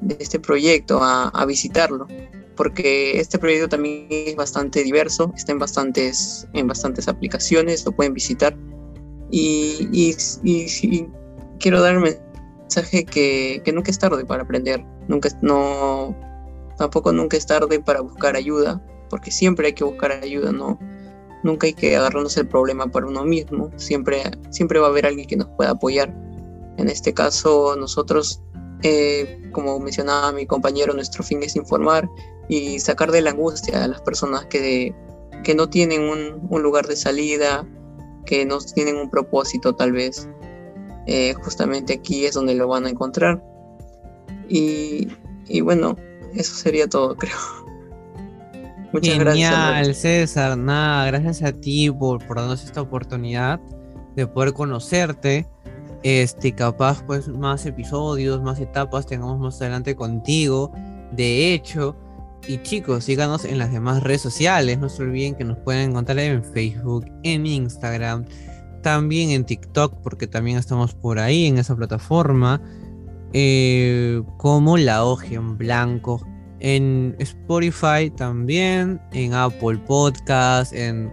de 0.00 0.16
este 0.20 0.38
proyecto, 0.38 1.00
a, 1.02 1.44
visitarlo, 1.44 2.06
porque 2.54 3.18
este 3.18 3.36
proyecto 3.36 3.68
también 3.68 4.06
es 4.10 4.36
bastante 4.36 4.84
diverso, 4.84 5.32
está 5.34 5.50
en 5.50 5.58
bastantes, 5.58 6.46
en 6.52 6.68
bastantes 6.68 7.08
aplicaciones, 7.08 7.84
lo 7.84 7.90
pueden 7.90 8.14
visitar. 8.14 8.56
Y, 9.32 9.88
y, 9.92 11.08
quiero 11.58 11.80
dar 11.80 11.96
un 11.96 12.04
mensaje 12.04 13.04
que, 13.04 13.60
que, 13.64 13.72
nunca 13.72 13.90
es 13.90 13.98
tarde 13.98 14.24
para 14.24 14.44
aprender, 14.44 14.84
nunca, 15.08 15.30
no, 15.42 16.16
tampoco 16.78 17.12
nunca 17.12 17.38
es 17.38 17.46
tarde 17.46 17.80
para 17.80 18.02
buscar 18.02 18.36
ayuda, 18.36 18.80
porque 19.08 19.32
siempre 19.32 19.66
hay 19.66 19.72
que 19.72 19.82
buscar 19.82 20.12
ayuda, 20.12 20.52
¿no? 20.52 20.78
Nunca 21.42 21.66
hay 21.66 21.72
que 21.72 21.96
agarrarnos 21.96 22.36
el 22.36 22.46
problema 22.46 22.86
para 22.86 23.06
uno 23.06 23.24
mismo, 23.24 23.70
siempre, 23.76 24.22
siempre 24.50 24.78
va 24.78 24.86
a 24.86 24.90
haber 24.90 25.06
alguien 25.06 25.26
que 25.26 25.36
nos 25.36 25.48
pueda 25.56 25.70
apoyar. 25.70 26.14
En 26.76 26.88
este 26.88 27.14
caso, 27.14 27.76
nosotros, 27.76 28.42
eh, 28.82 29.40
como 29.52 29.78
mencionaba 29.80 30.32
mi 30.32 30.46
compañero, 30.46 30.92
nuestro 30.92 31.22
fin 31.22 31.42
es 31.42 31.56
informar 31.56 32.08
y 32.48 32.78
sacar 32.78 33.10
de 33.10 33.22
la 33.22 33.30
angustia 33.30 33.84
a 33.84 33.88
las 33.88 34.02
personas 34.02 34.46
que, 34.46 34.94
que 35.44 35.54
no 35.54 35.68
tienen 35.68 36.02
un, 36.02 36.62
lugar 36.62 36.86
de 36.86 36.96
salida, 36.96 37.66
que 38.26 38.44
no 38.44 38.58
tienen 38.58 38.96
un 38.96 39.10
propósito 39.10 39.74
tal 39.74 39.92
vez. 39.92 40.28
Eh, 41.06 41.34
justamente 41.42 41.94
aquí 41.94 42.26
es 42.26 42.34
donde 42.34 42.54
lo 42.54 42.68
van 42.68 42.86
a 42.86 42.90
encontrar. 42.90 43.42
Y 44.48 45.08
bueno, 45.62 45.96
eso 46.34 46.54
sería 46.54 46.88
todo, 46.88 47.16
creo. 47.16 47.36
Muchas 48.92 49.14
Genial, 49.14 49.84
gracias. 49.84 49.98
César. 49.98 50.58
Nada, 50.58 51.06
gracias 51.06 51.42
a 51.42 51.52
ti 51.52 51.90
por, 51.90 52.24
por 52.26 52.38
darnos 52.38 52.64
esta 52.64 52.80
oportunidad. 52.80 53.60
de 54.16 54.26
poder 54.26 54.52
conocerte. 54.52 55.46
Este, 56.02 56.52
capaz, 56.52 57.04
pues, 57.06 57.28
más 57.28 57.66
episodios, 57.66 58.42
más 58.42 58.58
etapas 58.58 59.06
tengamos 59.06 59.38
más 59.38 59.60
adelante 59.60 59.94
contigo. 59.94 60.72
De 61.12 61.52
hecho, 61.52 61.96
y 62.46 62.58
chicos, 62.62 63.04
síganos 63.04 63.44
en 63.44 63.58
las 63.58 63.72
demás 63.72 64.02
redes 64.02 64.22
sociales. 64.22 64.78
No 64.78 64.88
se 64.88 65.02
olviden 65.02 65.34
que 65.34 65.44
nos 65.44 65.58
pueden 65.58 65.90
encontrar 65.90 66.18
en 66.18 66.42
Facebook, 66.42 67.06
en 67.22 67.46
Instagram, 67.46 68.24
también 68.82 69.30
en 69.30 69.44
TikTok, 69.44 70.00
porque 70.02 70.26
también 70.26 70.56
estamos 70.58 70.94
por 70.94 71.18
ahí 71.18 71.46
en 71.46 71.58
esa 71.58 71.76
plataforma. 71.76 72.60
Eh, 73.32 74.22
como 74.38 74.76
La 74.76 75.04
Hoja 75.04 75.26
en 75.34 75.56
Blanco. 75.58 76.26
En 76.60 77.16
Spotify 77.18 78.10
también, 78.14 79.00
en 79.12 79.34
Apple 79.34 79.78
Podcast, 79.86 80.72
en, 80.72 81.12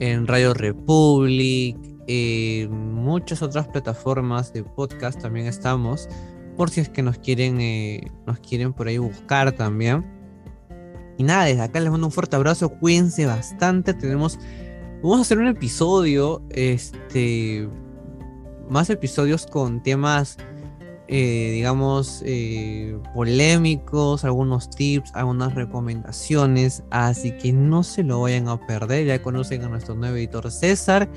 en 0.00 0.26
Radio 0.26 0.54
Republic, 0.54 1.76
en 2.06 2.94
muchas 2.94 3.42
otras 3.42 3.68
plataformas 3.68 4.52
de 4.52 4.64
podcast 4.64 5.20
también 5.20 5.46
estamos. 5.46 6.08
Por 6.56 6.70
si 6.70 6.80
es 6.80 6.88
que 6.88 7.02
nos 7.02 7.18
quieren, 7.18 7.60
eh, 7.60 8.10
nos 8.26 8.40
quieren 8.40 8.72
por 8.72 8.88
ahí 8.88 8.98
buscar 8.98 9.52
también. 9.52 10.04
Y 11.18 11.22
nada, 11.22 11.44
desde 11.44 11.62
acá 11.62 11.80
les 11.80 11.90
mando 11.90 12.06
un 12.06 12.12
fuerte 12.12 12.36
abrazo, 12.36 12.70
cuídense 12.70 13.26
bastante. 13.26 13.92
Tenemos, 13.92 14.38
vamos 15.02 15.18
a 15.18 15.20
hacer 15.22 15.38
un 15.38 15.48
episodio, 15.48 16.42
este, 16.50 17.68
más 18.70 18.88
episodios 18.88 19.46
con 19.46 19.82
temas, 19.82 20.38
eh, 21.08 21.52
digamos, 21.54 22.22
eh, 22.26 22.98
polémicos, 23.14 24.24
algunos 24.24 24.68
tips, 24.68 25.10
algunas 25.14 25.54
recomendaciones. 25.54 26.84
Así 26.90 27.32
que 27.32 27.52
no 27.52 27.82
se 27.82 28.02
lo 28.02 28.20
vayan 28.20 28.48
a 28.48 28.64
perder. 28.66 29.06
Ya 29.06 29.22
conocen 29.22 29.62
a 29.64 29.68
nuestro 29.68 29.94
nuevo 29.94 30.16
editor 30.16 30.50
César. 30.50 31.08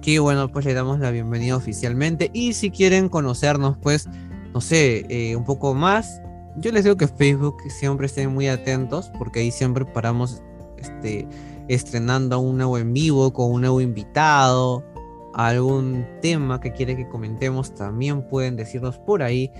Que 0.00 0.18
bueno, 0.18 0.50
pues 0.50 0.64
le 0.64 0.74
damos 0.74 0.98
la 0.98 1.10
bienvenida 1.10 1.56
oficialmente. 1.56 2.30
Y 2.32 2.54
si 2.54 2.70
quieren 2.70 3.08
conocernos, 3.08 3.76
pues, 3.82 4.08
no 4.54 4.60
sé, 4.62 5.04
eh, 5.10 5.36
un 5.36 5.44
poco 5.44 5.74
más, 5.74 6.22
yo 6.56 6.72
les 6.72 6.84
digo 6.84 6.96
que 6.96 7.06
Facebook 7.06 7.56
siempre 7.68 8.06
estén 8.06 8.32
muy 8.32 8.48
atentos 8.48 9.10
porque 9.18 9.40
ahí 9.40 9.50
siempre 9.50 9.84
paramos 9.84 10.42
este, 10.78 11.28
estrenando 11.68 12.38
un 12.40 12.56
nuevo 12.56 12.78
en 12.78 12.92
vivo 12.92 13.32
con 13.32 13.52
un 13.52 13.60
nuevo 13.60 13.80
invitado, 13.80 14.84
algún 15.34 16.06
tema 16.22 16.60
que 16.60 16.72
quiere 16.72 16.96
que 16.96 17.08
comentemos, 17.08 17.74
también 17.74 18.26
pueden 18.28 18.56
decirnos 18.56 18.98
por 18.98 19.22
ahí, 19.22 19.50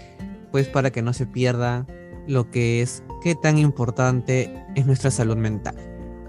pues 0.50 0.68
para 0.68 0.90
que 0.90 1.02
no 1.02 1.12
se 1.12 1.26
pierda 1.26 1.86
lo 2.26 2.50
que 2.50 2.82
es 2.82 3.02
qué 3.22 3.34
tan 3.34 3.58
importante 3.58 4.64
es 4.74 4.86
nuestra 4.86 5.10
salud 5.10 5.36
mental. 5.36 5.76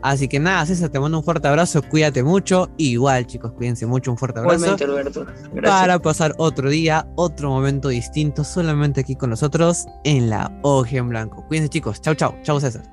Así 0.01 0.29
que 0.29 0.39
nada, 0.39 0.65
César, 0.65 0.89
te 0.89 0.99
mando 0.99 1.17
un 1.17 1.23
fuerte 1.23 1.47
abrazo, 1.47 1.81
cuídate 1.81 2.23
mucho. 2.23 2.69
Igual, 2.77 3.27
chicos, 3.27 3.51
cuídense 3.51 3.85
mucho, 3.85 4.11
un 4.11 4.17
fuerte 4.17 4.39
abrazo. 4.39 4.55
Igualmente, 4.55 4.85
Alberto. 4.85 5.25
Gracias. 5.53 5.81
Para 5.81 5.99
pasar 5.99 6.33
otro 6.37 6.69
día, 6.69 7.07
otro 7.15 7.49
momento 7.49 7.89
distinto, 7.89 8.43
solamente 8.43 9.01
aquí 9.01 9.15
con 9.15 9.29
nosotros 9.29 9.87
en 10.05 10.29
la 10.29 10.57
Hoja 10.63 10.97
en 10.97 11.09
Blanco. 11.09 11.45
Cuídense, 11.47 11.69
chicos. 11.69 12.01
Chau, 12.01 12.15
chau. 12.15 12.33
Chau, 12.43 12.61
César. 12.61 12.83